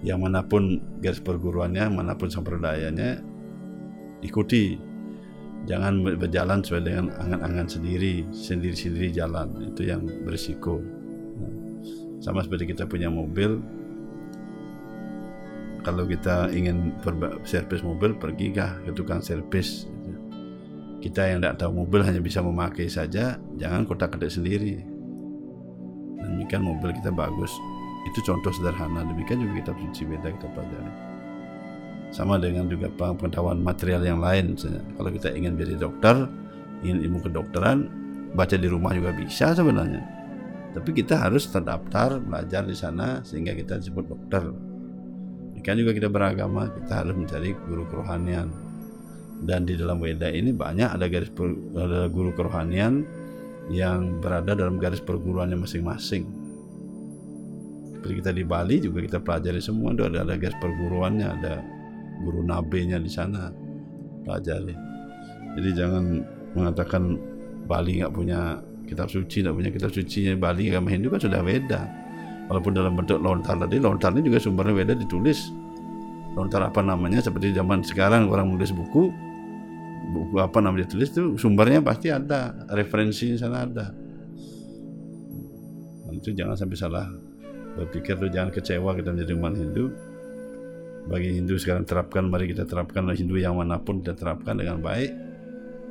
[0.00, 3.20] Yang mana pun garis perguruannya mana pun sampradayanya
[4.24, 4.78] ikuti.
[5.68, 9.52] Jangan berjalan sesuai dengan angan-angan sendiri sendiri-sendiri jalan.
[9.60, 10.80] Itu yang berisiko.
[12.24, 13.60] Sama seperti kita punya mobil
[15.80, 16.92] kalau kita ingin
[17.44, 19.88] servis mobil pergi kah ke tukang servis.
[21.00, 24.84] Kita yang tidak tahu mobil hanya bisa memakai saja jangan kotak-kotak sendiri.
[26.20, 27.48] Demikian mobil kita bagus.
[28.12, 30.92] Itu contoh sederhana demikian juga kita suci beda kita pelajari.
[32.12, 34.84] Sama dengan juga pengetahuan material yang lain misalnya.
[35.00, 36.28] Kalau kita ingin jadi dokter
[36.84, 37.88] ingin ilmu kedokteran
[38.36, 40.04] baca di rumah juga bisa sebenarnya.
[40.70, 44.69] Tapi kita harus terdaftar belajar di sana sehingga kita disebut dokter
[45.60, 48.48] kan juga kita beragama kita harus mencari guru kerohanian
[49.44, 53.04] dan di dalam Weda ini banyak ada garis per, ada guru kerohanian
[53.70, 56.26] yang berada dalam garis perguruannya masing-masing
[58.00, 61.60] Seperti kita di Bali juga kita pelajari semua itu ada ada gas perguruannya, ada
[62.24, 63.52] guru nabenya di sana
[64.24, 64.72] pelajari.
[65.60, 66.04] Jadi jangan
[66.56, 67.20] mengatakan
[67.68, 68.56] Bali nggak punya
[68.88, 71.99] kitab suci, nggak punya kitab suci Bali agama Hindu kan sudah beda.
[72.50, 75.54] Walaupun dalam bentuk lontar tadi, lontar ini juga sumbernya beda ditulis.
[76.34, 79.06] Lontar apa namanya seperti zaman sekarang orang menulis buku,
[80.10, 83.86] buku apa namanya tulis itu sumbernya pasti ada, referensi sana ada.
[86.06, 87.06] Dan itu jangan sampai salah
[87.78, 89.84] berpikir tuh jangan kecewa kita menjadi umat Hindu.
[91.06, 95.10] Bagi Hindu sekarang terapkan, mari kita terapkan Hindu yang mana pun kita terapkan dengan baik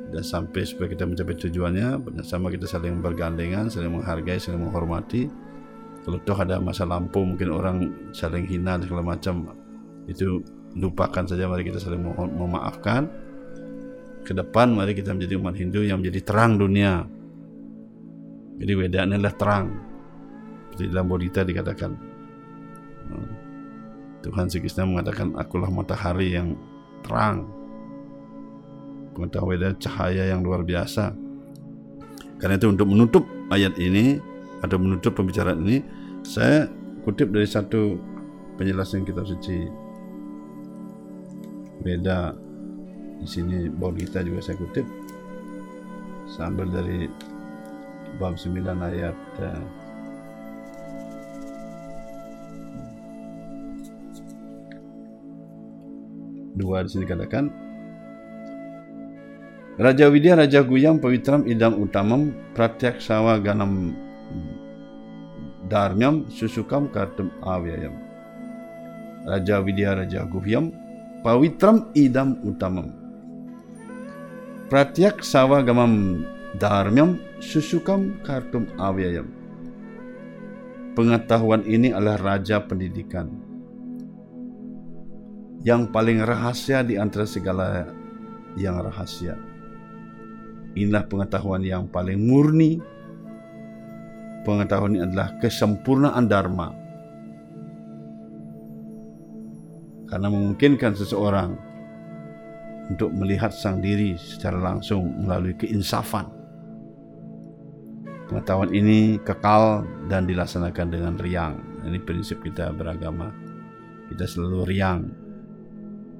[0.09, 5.48] dan sampai supaya kita mencapai tujuannya bersama kita saling bergandengan, saling menghargai, saling menghormati.
[6.05, 7.77] Kalau toh ada masa lampu mungkin orang
[8.15, 9.51] saling hina dan segala macam
[10.07, 10.41] itu
[10.73, 13.09] lupakan saja mari kita saling mohon memaafkan.
[14.23, 17.05] Ke depan mari kita menjadi umat Hindu yang menjadi terang dunia.
[18.59, 19.65] Jadi wedanya adalah terang.
[20.69, 21.91] Seperti dalam Bodhita dikatakan.
[24.19, 26.53] Tuhan Sri Krishna mengatakan akulah matahari yang
[27.01, 27.47] terang
[29.15, 31.11] pengetahuan dan cahaya yang luar biasa.
[32.39, 34.19] Karena itu untuk menutup ayat ini
[34.59, 35.83] atau menutup pembicaraan ini,
[36.23, 36.67] saya
[37.03, 37.95] kutip dari satu
[38.59, 39.67] penjelasan kitab suci.
[41.79, 42.35] Beda
[43.19, 44.83] di sini Bodhita juga saya kutip.
[46.29, 47.07] Sambil dari
[48.19, 49.63] bab 9 ayat eh,
[56.59, 57.47] dua di sini katakan
[59.79, 63.95] Raja Widya Raja Guyam Pawitram Idam Utamam Pratyak Sawa Ganam
[65.69, 67.93] Dharmyam Susukam Kartum Avyayam
[69.23, 69.61] Raja
[71.21, 72.89] Pawitram Idam Utamam
[74.67, 76.25] Pratyak Sawa Gamam
[76.57, 79.29] Dharmyam Susukam Kartum Avyayam
[80.97, 83.29] Pengetahuan ini adalah raja pendidikan
[85.63, 87.87] yang paling rahasia di antara segala
[88.55, 89.35] yang rahasia.
[90.75, 92.79] Inilah pengetahuan yang paling murni.
[94.49, 96.73] Pengetahuan ini adalah kesempurnaan Dharma.
[100.09, 101.53] Karena memungkinkan seseorang
[102.89, 106.25] untuk melihat sang diri secara langsung melalui keinsafan.
[108.25, 111.61] Pengetahuan ini kekal dan dilaksanakan dengan riang.
[111.85, 113.29] Ini prinsip kita beragama.
[114.09, 115.01] Kita selalu riang.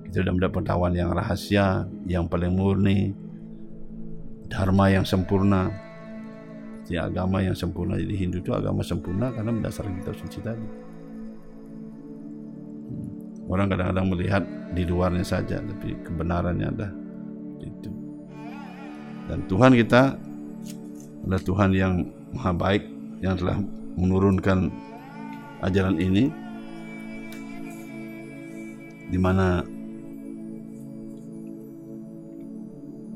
[0.06, 3.10] Kita sudah mendapat pengetahuan yang rahasia, yang paling murni,
[4.54, 5.89] dharma yang sempurna
[6.90, 7.94] di agama yang sempurna.
[8.02, 10.68] Jadi Hindu itu agama sempurna karena mendasarkan kitab suci tadi.
[12.90, 13.46] Hmm.
[13.46, 16.90] orang kadang-kadang melihat di luarnya saja tapi kebenarannya ada
[17.62, 17.90] itu.
[19.30, 20.18] Dan Tuhan kita
[21.22, 21.94] adalah Tuhan yang
[22.34, 22.84] maha baik
[23.22, 23.62] yang telah
[23.94, 24.74] menurunkan
[25.62, 26.34] ajaran ini
[29.10, 29.62] di mana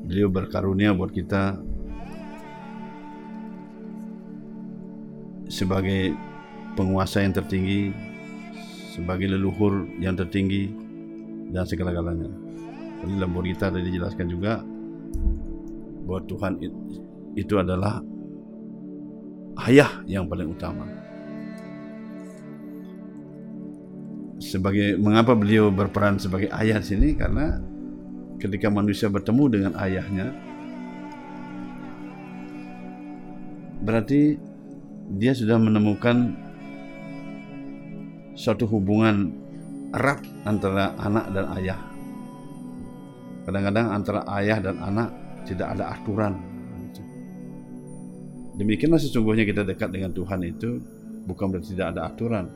[0.04, 1.58] beliau berkarunia buat kita
[5.48, 6.14] sebagai
[6.74, 7.92] penguasa yang tertinggi,
[8.94, 10.70] sebagai leluhur yang tertinggi
[11.50, 12.30] dan segala-galanya.
[13.04, 14.64] Jadi dalam berita tadi dijelaskan juga
[16.04, 16.52] bahwa Tuhan
[17.36, 18.00] itu adalah
[19.68, 20.86] ayah yang paling utama.
[24.40, 27.58] Sebagai mengapa beliau berperan sebagai ayah di sini karena
[28.36, 30.34] ketika manusia bertemu dengan ayahnya
[33.84, 34.36] berarti
[35.12, 36.32] dia sudah menemukan
[38.34, 39.30] suatu hubungan
[39.94, 41.80] erat antara anak dan ayah.
[43.44, 45.12] Kadang-kadang antara ayah dan anak
[45.44, 46.34] tidak ada aturan.
[48.54, 50.78] Demikianlah sesungguhnya kita dekat dengan Tuhan itu
[51.26, 52.46] bukan berarti tidak ada aturan.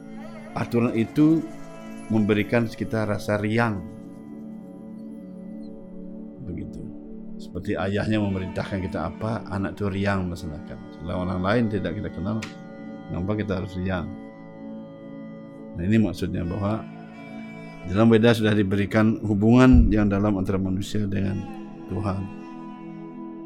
[0.55, 1.43] Aturan itu
[2.09, 3.83] memberikan kita rasa riang,
[6.47, 6.81] begitu.
[7.37, 10.79] Seperti ayahnya memerintahkan kita apa, anak itu riang melaksanakan.
[11.09, 12.37] Setelah orang lain tidak kita kenal,
[13.09, 14.05] kenapa kita harus riang?
[15.73, 16.85] Nah ini maksudnya bahwa
[17.89, 21.41] dalam beda sudah diberikan hubungan yang dalam antara manusia dengan
[21.89, 22.21] Tuhan.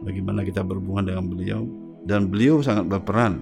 [0.02, 1.62] Bagaimana kita berhubungan dengan beliau
[2.02, 3.38] dan beliau sangat berperan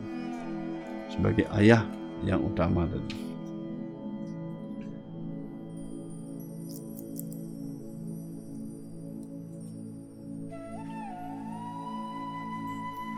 [1.09, 1.89] sebagai ayah
[2.21, 3.30] yang utama tadi.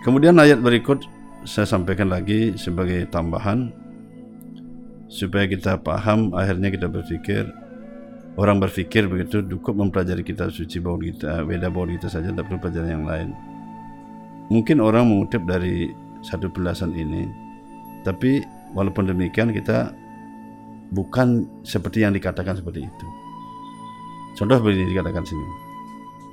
[0.03, 1.07] Kemudian ayat berikut
[1.47, 3.71] saya sampaikan lagi sebagai tambahan
[5.07, 7.47] supaya kita paham akhirnya kita berpikir
[8.39, 12.63] orang berpikir begitu cukup mempelajari kitab suci bawah kita beda bawah kita saja tidak perlu
[12.63, 13.29] pelajaran yang lain
[14.49, 15.93] mungkin orang mengutip dari
[16.25, 17.29] satu penjelasan ini
[18.07, 18.43] tapi
[18.73, 19.93] walaupun demikian kita
[20.93, 23.07] bukan seperti yang dikatakan seperti itu.
[24.37, 25.47] Contoh seperti ini dikatakan sini.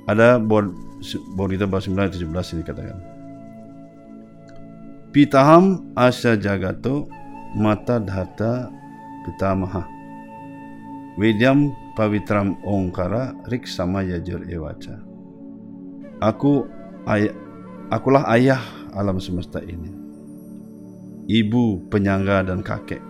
[0.08, 0.68] Ada bor
[1.32, 2.96] Borita bab 9 17 ini dikatakan.
[5.10, 7.10] Pitaham asya jagato
[7.58, 8.70] mata dhata
[9.26, 9.82] pitamaha.
[11.18, 15.02] Vedyam pavitram ongkara rik sama yajur ewaca.
[16.22, 16.70] Aku
[17.10, 17.34] ay
[17.90, 18.62] akulah ayah
[18.94, 19.90] alam semesta ini.
[21.26, 23.02] Ibu, penyangga dan kakek.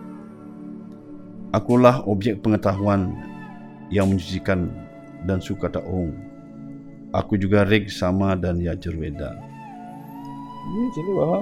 [1.53, 3.13] Akulah objek pengetahuan
[3.93, 4.73] yang mencucikan
[5.29, 6.17] dan suka taong.
[7.13, 9.37] Aku juga rig sama dan yajur weda.
[10.65, 11.39] Ini jadi bahwa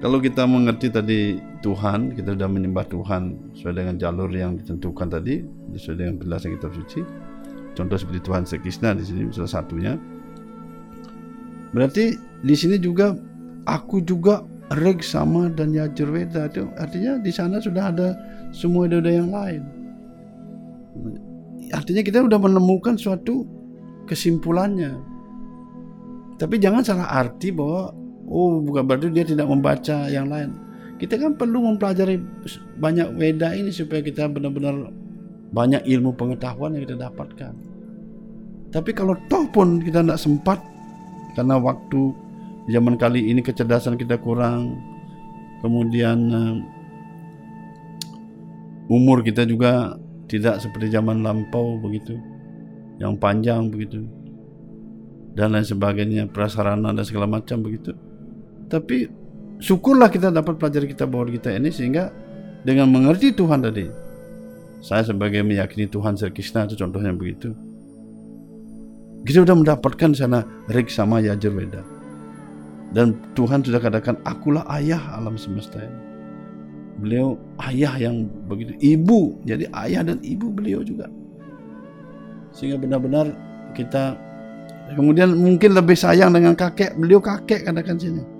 [0.00, 5.44] kalau kita mengerti tadi Tuhan, kita sudah menyembah Tuhan sesuai dengan jalur yang ditentukan tadi,
[5.76, 7.00] sesuai dengan penjelasan kitab suci.
[7.76, 10.00] Contoh seperti Tuhan Sekisna di sini salah satunya.
[11.76, 13.12] Berarti di sini juga
[13.68, 14.40] aku juga
[14.80, 18.08] reg sama dan yajur weda itu artinya di sana sudah ada
[18.56, 19.62] semua doa yang lain.
[21.76, 23.44] Artinya kita sudah menemukan suatu
[24.08, 24.96] kesimpulannya.
[26.40, 27.99] Tapi jangan salah arti bahwa
[28.30, 30.54] Oh, bukan berarti dia tidak membaca yang lain.
[31.02, 32.22] Kita kan perlu mempelajari
[32.78, 34.94] banyak weda ini supaya kita benar-benar
[35.50, 37.52] banyak ilmu pengetahuan yang kita dapatkan.
[38.70, 40.62] Tapi kalau toh pun kita tidak sempat
[41.34, 42.14] karena waktu
[42.70, 44.78] zaman kali ini kecerdasan kita kurang,
[45.58, 46.54] kemudian uh,
[48.86, 49.98] umur kita juga
[50.30, 52.14] tidak seperti zaman lampau begitu,
[53.02, 54.06] yang panjang begitu,
[55.34, 57.90] dan lain sebagainya, prasarana dan segala macam begitu
[58.70, 59.10] tapi
[59.58, 62.14] syukurlah kita dapat pelajari kita bahwa kita ini sehingga
[62.62, 63.86] dengan mengerti Tuhan tadi.
[64.80, 67.52] Saya sebagai meyakini Tuhan Sri Krishna itu contohnya begitu.
[69.28, 70.40] Kita sudah mendapatkan sana
[70.72, 71.84] rik sama Yajur Weda.
[72.96, 76.00] Dan Tuhan sudah katakan, akulah ayah alam semesta ini.
[76.96, 77.36] Beliau
[77.68, 81.12] ayah yang begitu, ibu, jadi ayah dan ibu beliau juga.
[82.56, 83.36] Sehingga benar-benar
[83.76, 84.16] kita
[84.96, 88.39] kemudian mungkin lebih sayang dengan kakek, beliau kakek katakan sini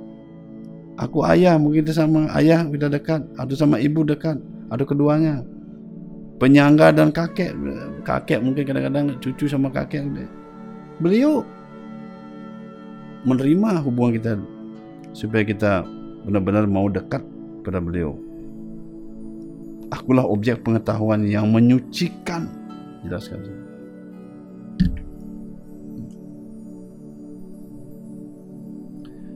[0.99, 4.41] Aku ayah, mungkin sama ayah kita dekat, atau sama ibu dekat,
[4.73, 5.45] atau keduanya.
[6.41, 7.53] Penyangga dan kakek,
[8.01, 10.09] kakek mungkin kadang-kadang cucu sama kakek.
[10.97, 11.45] Beliau
[13.29, 14.33] menerima hubungan kita
[15.13, 15.85] supaya kita
[16.25, 17.21] benar-benar mau dekat
[17.61, 18.17] pada beliau.
[19.93, 22.49] Akulah objek pengetahuan yang menyucikan.
[23.05, 23.43] Jelaskan.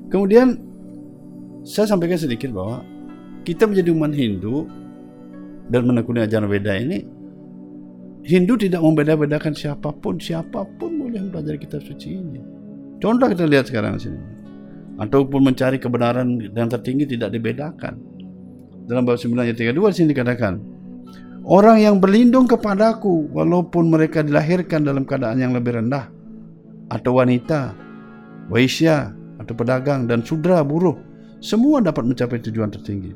[0.08, 0.56] Kemudian
[1.64, 2.84] saya sampaikan sedikit bahwa
[3.48, 4.68] kita menjadi umat Hindu
[5.72, 7.04] dan menekuni ajaran Weda ini
[8.24, 12.40] Hindu tidak membeda-bedakan siapa pun siapa pun boleh mempelajari kitab suci ini.
[12.96, 14.16] Contoh kita lihat sekarang sini.
[14.96, 18.00] Ataupun mencari kebenaran yang tertinggi tidak dibedakan.
[18.88, 20.56] Dalam bab 9 ayat 32 di sini dikatakan
[21.44, 26.08] orang yang berlindung kepadaku walaupun mereka dilahirkan dalam keadaan yang lebih rendah
[26.88, 27.76] atau wanita
[28.48, 30.96] waisya atau pedagang dan sudra buruh
[31.44, 33.12] semua dapat mencapai tujuan tertinggi.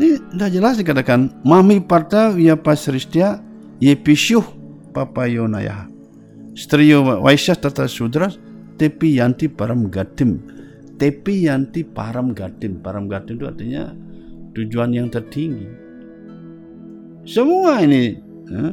[0.00, 3.44] Ini dah jelas dikatakan mami parta via pasristia
[3.76, 4.42] ye pisyuh
[4.96, 5.84] papayonaya.
[6.56, 8.32] Striyo waisyah tata sudra
[8.80, 10.40] tepi yanti param gatim.
[10.96, 12.80] Tepi yanti param gatim.
[12.80, 13.92] Param gatim itu artinya
[14.56, 15.68] tujuan yang tertinggi.
[17.28, 18.16] Semua ini
[18.48, 18.72] eh,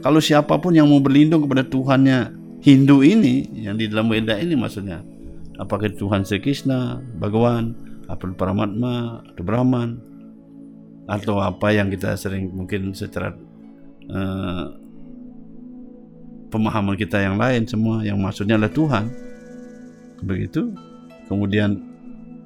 [0.00, 2.32] kalau siapa pun yang mau berlindung kepada Tuhannya
[2.64, 5.04] Hindu ini yang di dalam Weda ini maksudnya
[5.58, 7.74] apakah Tuhan Sri Krishna, Bhagawan,
[8.06, 9.98] apa Paramatma, atau Brahman,
[11.10, 13.34] atau apa yang kita sering mungkin secara
[14.08, 14.64] uh,
[16.48, 19.04] pemahaman kita yang lain semua yang maksudnya adalah Tuhan.
[20.24, 20.72] Begitu.
[21.28, 21.84] Kemudian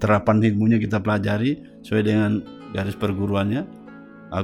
[0.02, 2.42] terapan ilmunya kita pelajari sesuai dengan
[2.74, 3.62] garis perguruannya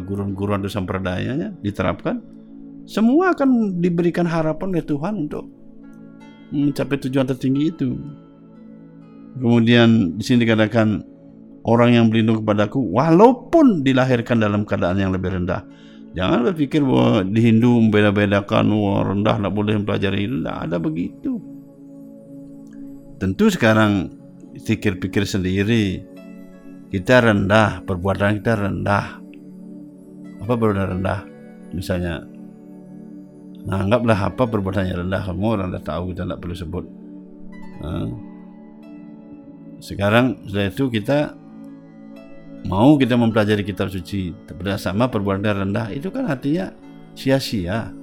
[0.05, 2.21] guru-guruan dosa sampradayanya diterapkan.
[2.85, 5.45] Semua akan diberikan harapan oleh Tuhan untuk
[6.53, 7.97] mencapai tujuan tertinggi itu
[9.37, 11.05] Kemudian di sini dikatakan
[11.69, 15.69] orang yang berlindung kepadaku walaupun dilahirkan dalam keadaan yang lebih rendah.
[16.17, 20.41] Jangan berpikir bahwa di Hindu membeda-bedakan wah rendah tak boleh mempelajari itu.
[20.41, 21.33] Tidak ada begitu.
[23.21, 24.17] Tentu sekarang
[24.57, 26.03] pikir-pikir sendiri
[26.89, 29.21] kita rendah, perbuatan kita rendah.
[30.41, 31.21] Apa perbuatan rendah?
[31.77, 32.25] Misalnya,
[33.69, 35.21] nah, anggaplah apa perbuatannya rendah.
[35.29, 36.85] Kamu orang dah tahu kita tidak perlu sebut.
[37.85, 38.09] Nah,
[39.79, 41.19] sekarang setelah itu kita
[42.67, 44.35] mau kita mempelajari kitab suci
[44.77, 46.75] sama perbuatan rendah itu kan artinya
[47.15, 47.95] sia-sia.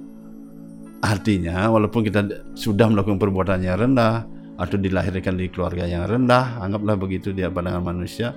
[0.96, 4.24] Artinya walaupun kita sudah melakukan perbuatan yang rendah
[4.56, 8.32] atau dilahirkan di keluarga yang rendah, anggaplah begitu dia pandangan manusia.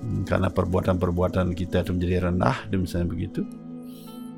[0.00, 3.44] Hmm, karena perbuatan-perbuatan kita itu menjadi rendah misalnya begitu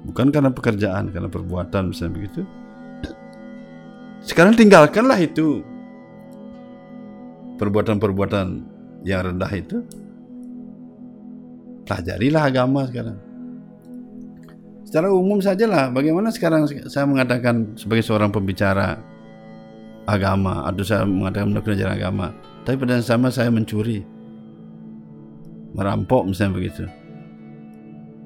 [0.03, 2.43] bukan karena pekerjaan karena perbuatan misalnya begitu
[4.27, 5.62] sekarang tinggalkanlah itu
[7.63, 8.47] perbuatan-perbuatan
[9.07, 9.87] yang rendah itu
[11.87, 13.19] pelajarilah agama sekarang
[14.83, 18.99] secara umum sajalah bagaimana sekarang saya mengatakan sebagai seorang pembicara
[20.11, 22.35] agama atau saya mengatakan melakukan agama
[22.67, 24.03] tapi pada yang sama saya mencuri
[25.73, 26.85] merampok misalnya begitu.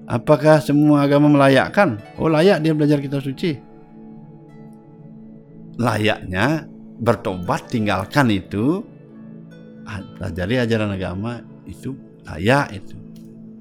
[0.06, 1.98] Apakah semua agama melayakkan?
[2.18, 3.58] Oh layak dia belajar kitab suci.
[5.76, 6.70] Layaknya
[7.02, 8.86] bertobat tinggalkan itu
[10.18, 11.94] pelajari ajaran agama itu
[12.26, 12.96] layak itu.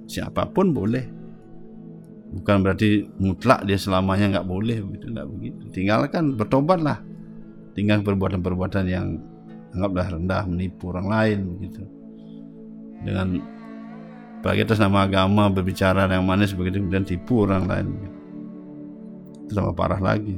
[0.10, 1.06] Siapa pun boleh.
[2.36, 5.64] Bukan berarti mutlak dia selamanya nggak boleh begitu, nggak begitu.
[5.72, 7.00] Tinggalkan, bertobatlah.
[7.78, 9.20] Tinggal perbuatan-perbuatan yang
[9.72, 11.84] anggaplah rendah, menipu orang lain begitu.
[13.06, 13.40] Dengan
[14.46, 17.98] bagi atas nama agama berbicara yang manis begitu kemudian tipu orang lain
[19.42, 20.38] itu sama parah lagi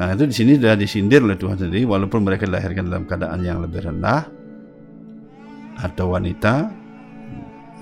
[0.00, 3.60] nah itu di sini sudah disindir oleh Tuhan sendiri walaupun mereka dilahirkan dalam keadaan yang
[3.60, 4.24] lebih rendah
[5.80, 6.68] atau wanita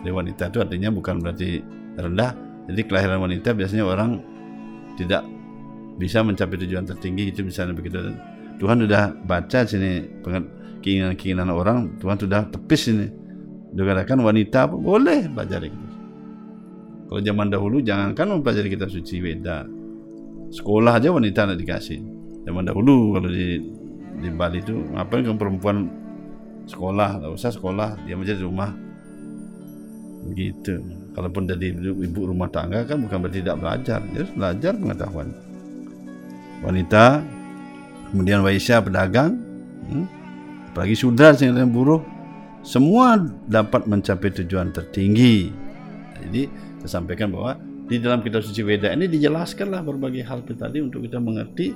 [0.03, 1.61] jadi wanita itu artinya bukan berarti
[1.99, 2.32] rendah
[2.70, 4.22] jadi kelahiran wanita biasanya orang
[4.94, 5.26] tidak
[5.99, 8.14] bisa mencapai tujuan tertinggi itu misalnya begitu
[8.59, 10.22] Tuhan sudah baca sini
[10.82, 13.07] keinginan-keinginan orang Tuhan sudah tepis ini
[13.72, 15.76] dikatakan wanita boleh belajar itu.
[17.09, 19.64] Kalau zaman dahulu jangankan mempelajari kitab suci Weda.
[20.53, 22.01] Sekolah aja wanita tidak dikasih.
[22.44, 23.61] Zaman dahulu kalau di
[24.18, 25.76] di Bali itu ngapain kan perempuan
[26.69, 28.71] sekolah, tidak usah sekolah, dia menjadi rumah.
[30.29, 30.79] Begitu.
[31.16, 35.29] Kalaupun jadi ibu rumah tangga kan bukan berarti tidak belajar, dia harus belajar pengetahuan.
[36.62, 37.23] Wanita,
[38.12, 39.39] kemudian Waisya pedagang,
[39.89, 40.07] hmm?
[40.75, 42.03] apalagi sudra yang buruh,
[42.66, 43.16] semua
[43.47, 45.49] dapat mencapai tujuan tertinggi.
[46.19, 46.43] Jadi
[46.83, 47.57] saya sampaikan bahwa
[47.89, 51.73] di dalam kitab suci Weda ini dijelaskanlah berbagai hal tadi untuk kita mengerti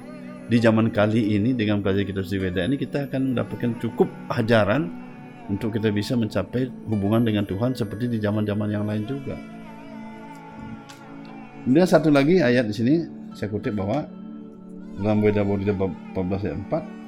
[0.53, 4.93] di zaman kali ini dengan belajar suci Weda ini kita akan mendapatkan cukup ajaran
[5.49, 9.41] untuk kita bisa mencapai hubungan dengan Tuhan seperti di zaman-zaman yang lain juga.
[11.65, 12.95] Kemudian satu lagi ayat di sini
[13.33, 14.05] saya kutip bahwa
[15.01, 17.03] dalam Weda Bodhidha 14 ayat 4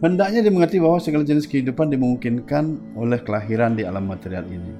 [0.00, 4.72] Hendaknya dimengerti bahwa segala jenis kehidupan dimungkinkan oleh kelahiran di alam material ini.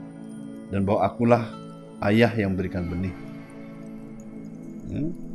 [0.72, 1.44] Dan bahwa akulah
[2.08, 3.12] ayah yang berikan benih.
[4.88, 5.29] Hmm?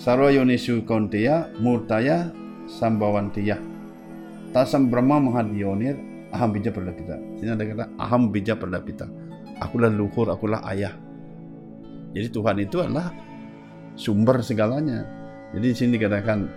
[0.00, 2.32] Sarwa Yonisu Konteya Murtaya
[2.64, 3.60] Sambawantiya.
[4.56, 6.00] Tasam Brahma Mahadionir
[6.32, 9.04] Aham Bija Perdapita Sini ada kata Aham Bija Perdapita
[9.60, 10.96] Akulah luhur, akulah ayah.
[12.16, 13.12] Jadi Tuhan itu adalah
[13.92, 15.04] sumber segalanya.
[15.52, 16.48] Jadi di sini dikatakan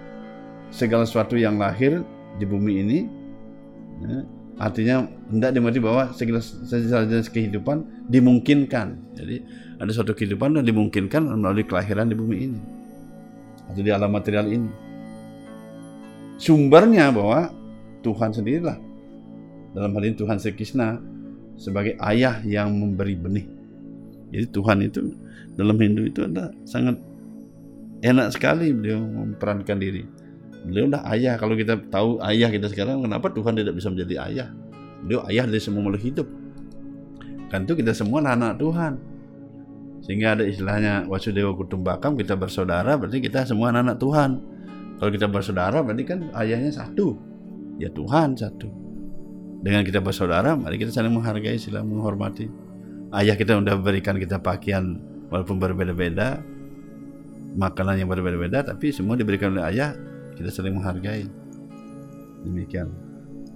[0.72, 2.00] segala sesuatu yang lahir
[2.40, 3.00] di bumi ini
[4.08, 4.24] ya,
[4.56, 5.04] artinya
[5.36, 6.40] hendak dimengerti bahwa segala
[7.12, 9.20] jenis kehidupan dimungkinkan.
[9.20, 9.36] Jadi
[9.84, 12.83] ada suatu kehidupan yang dimungkinkan melalui kelahiran di bumi ini
[13.70, 14.72] atau di alam material ini.
[16.40, 17.54] Sumbernya bahwa
[18.04, 18.78] Tuhan sendirilah.
[19.74, 21.02] Dalam hal ini Tuhan Sekisna
[21.58, 23.48] sebagai ayah yang memberi benih.
[24.34, 25.14] Jadi Tuhan itu
[25.54, 26.98] dalam Hindu itu ada sangat
[28.02, 30.04] enak sekali beliau memperankan diri.
[30.64, 31.38] Beliau dah ayah.
[31.38, 34.48] Kalau kita tahu ayah kita sekarang kenapa Tuhan tidak bisa menjadi ayah?
[35.06, 36.28] Beliau ayah dari semua makhluk hidup.
[37.54, 39.13] Kan itu kita semua anak Tuhan
[40.04, 44.32] sehingga ada istilahnya wasudewa kutumbakam kita bersaudara berarti kita semua anak, -anak Tuhan.
[45.00, 47.16] Kalau kita bersaudara berarti kan ayahnya satu.
[47.80, 48.68] Ya Tuhan satu.
[49.64, 52.52] Dengan kita bersaudara mari kita saling menghargai saling menghormati.
[53.16, 55.00] Ayah kita sudah berikan kita pakaian
[55.32, 56.44] walaupun berbeda-beda
[57.56, 59.96] makanan yang berbeda-beda tapi semua diberikan oleh ayah
[60.36, 61.32] kita saling menghargai.
[62.44, 62.92] Demikian.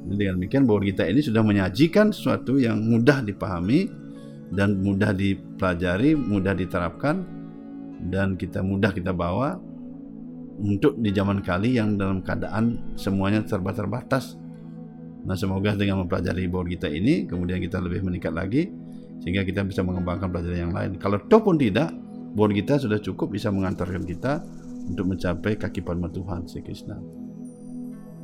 [0.07, 4.06] Dengan demikian bahwa kita ini sudah menyajikan sesuatu yang mudah dipahami
[4.53, 7.25] dan mudah dipelajari mudah diterapkan
[8.07, 9.59] dan kita mudah kita bawa
[10.57, 14.39] untuk di zaman kali yang dalam keadaan semuanya serba terbatas
[15.27, 18.71] nah semoga dengan mempelajari bahwa kita ini kemudian kita lebih meningkat lagi
[19.19, 21.91] sehingga kita bisa mengembangkan pelajaran yang lain kalau toh pun tidak
[22.37, 24.45] bahwa kita sudah cukup bisa mengantarkan kita
[24.87, 26.95] untuk mencapai kaki palma Tuhan si Krishna.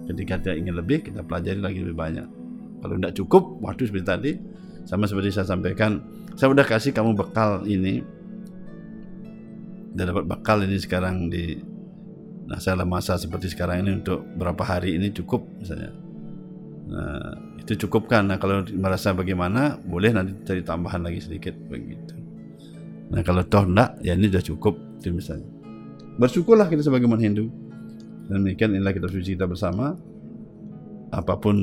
[0.08, 2.28] Ketika kita ingin lebih, kita pelajari lagi lebih banyak.
[2.84, 4.32] Kalau tidak cukup, waktu seperti tadi,
[4.84, 6.04] sama seperti saya sampaikan,
[6.36, 8.04] saya sudah kasih kamu bekal ini,
[9.94, 11.62] dan dapat bekal ini sekarang di
[12.44, 15.96] nah saya masa seperti sekarang ini untuk berapa hari ini cukup misalnya.
[16.84, 18.28] Nah, itu cukup kan.
[18.28, 22.20] Nah, kalau merasa bagaimana, boleh nanti cari tambahan lagi sedikit begitu.
[23.16, 25.48] Nah, kalau toh enggak, ya ini sudah cukup itu misalnya.
[26.20, 27.48] Bersyukurlah kita sebagai umat Hindu.
[28.28, 29.96] Dan demikian inilah kita suci kita bersama.
[31.16, 31.56] Apa pun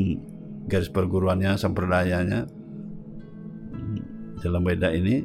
[0.64, 2.49] garis perguruannya, samperdayanya
[4.41, 5.22] dalam Weda ini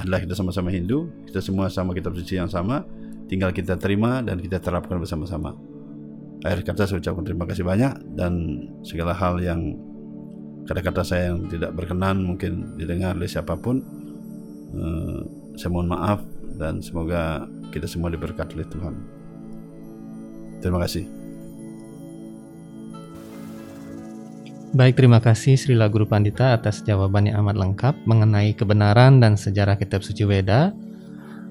[0.00, 2.82] adalah kita sama-sama Hindu, kita semua sama kitab suci yang sama,
[3.30, 5.54] tinggal kita terima dan kita terapkan bersama-sama.
[6.44, 8.32] Akhir kata saya ucapkan terima kasih banyak dan
[8.84, 9.78] segala hal yang
[10.68, 13.80] kata-kata saya yang tidak berkenan mungkin didengar oleh siapa pun
[14.76, 15.20] eh,
[15.56, 16.20] saya mohon maaf
[16.60, 18.94] dan semoga kita semua diberkati oleh Tuhan.
[20.60, 21.23] Terima kasih.
[24.74, 29.78] Baik, terima kasih Srila Guru Pandita atas jawaban yang amat lengkap mengenai kebenaran dan sejarah
[29.78, 30.74] kitab suci Weda.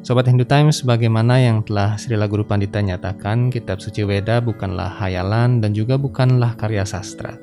[0.04, 5.64] Sobat Hindu Times, bagaimana yang telah Srila Guru Pandita nyatakan, kitab suci Weda bukanlah hayalan
[5.64, 7.40] dan juga bukanlah karya sastra.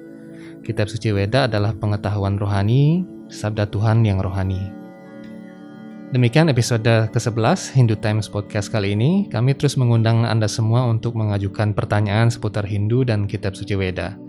[0.60, 4.60] Kitab suci Weda adalah pengetahuan rohani, sabda Tuhan yang rohani.
[6.12, 9.32] Demikian episode ke-11 Hindu Times Podcast kali ini.
[9.32, 14.28] Kami terus mengundang Anda semua untuk mengajukan pertanyaan seputar Hindu dan kitab suci Weda.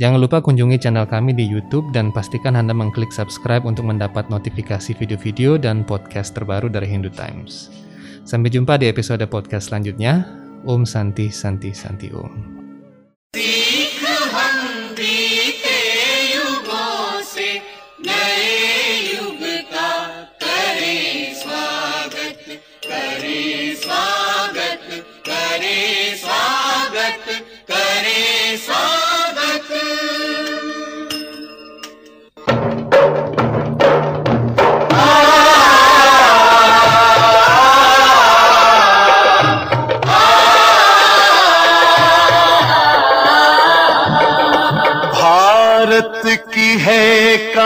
[0.00, 4.96] Jangan lupa kunjungi channel kami di YouTube dan pastikan Anda mengklik subscribe untuk mendapat notifikasi
[4.96, 7.68] video-video dan podcast terbaru dari Hindu Times.
[8.24, 10.24] Sampai jumpa di episode podcast selanjutnya.
[10.62, 12.32] Om Santi Santi Santi Om.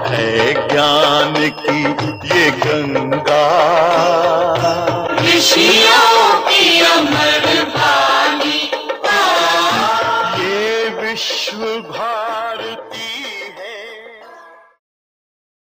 [0.10, 1.82] है ज्ञान की
[2.32, 3.47] ये गंगा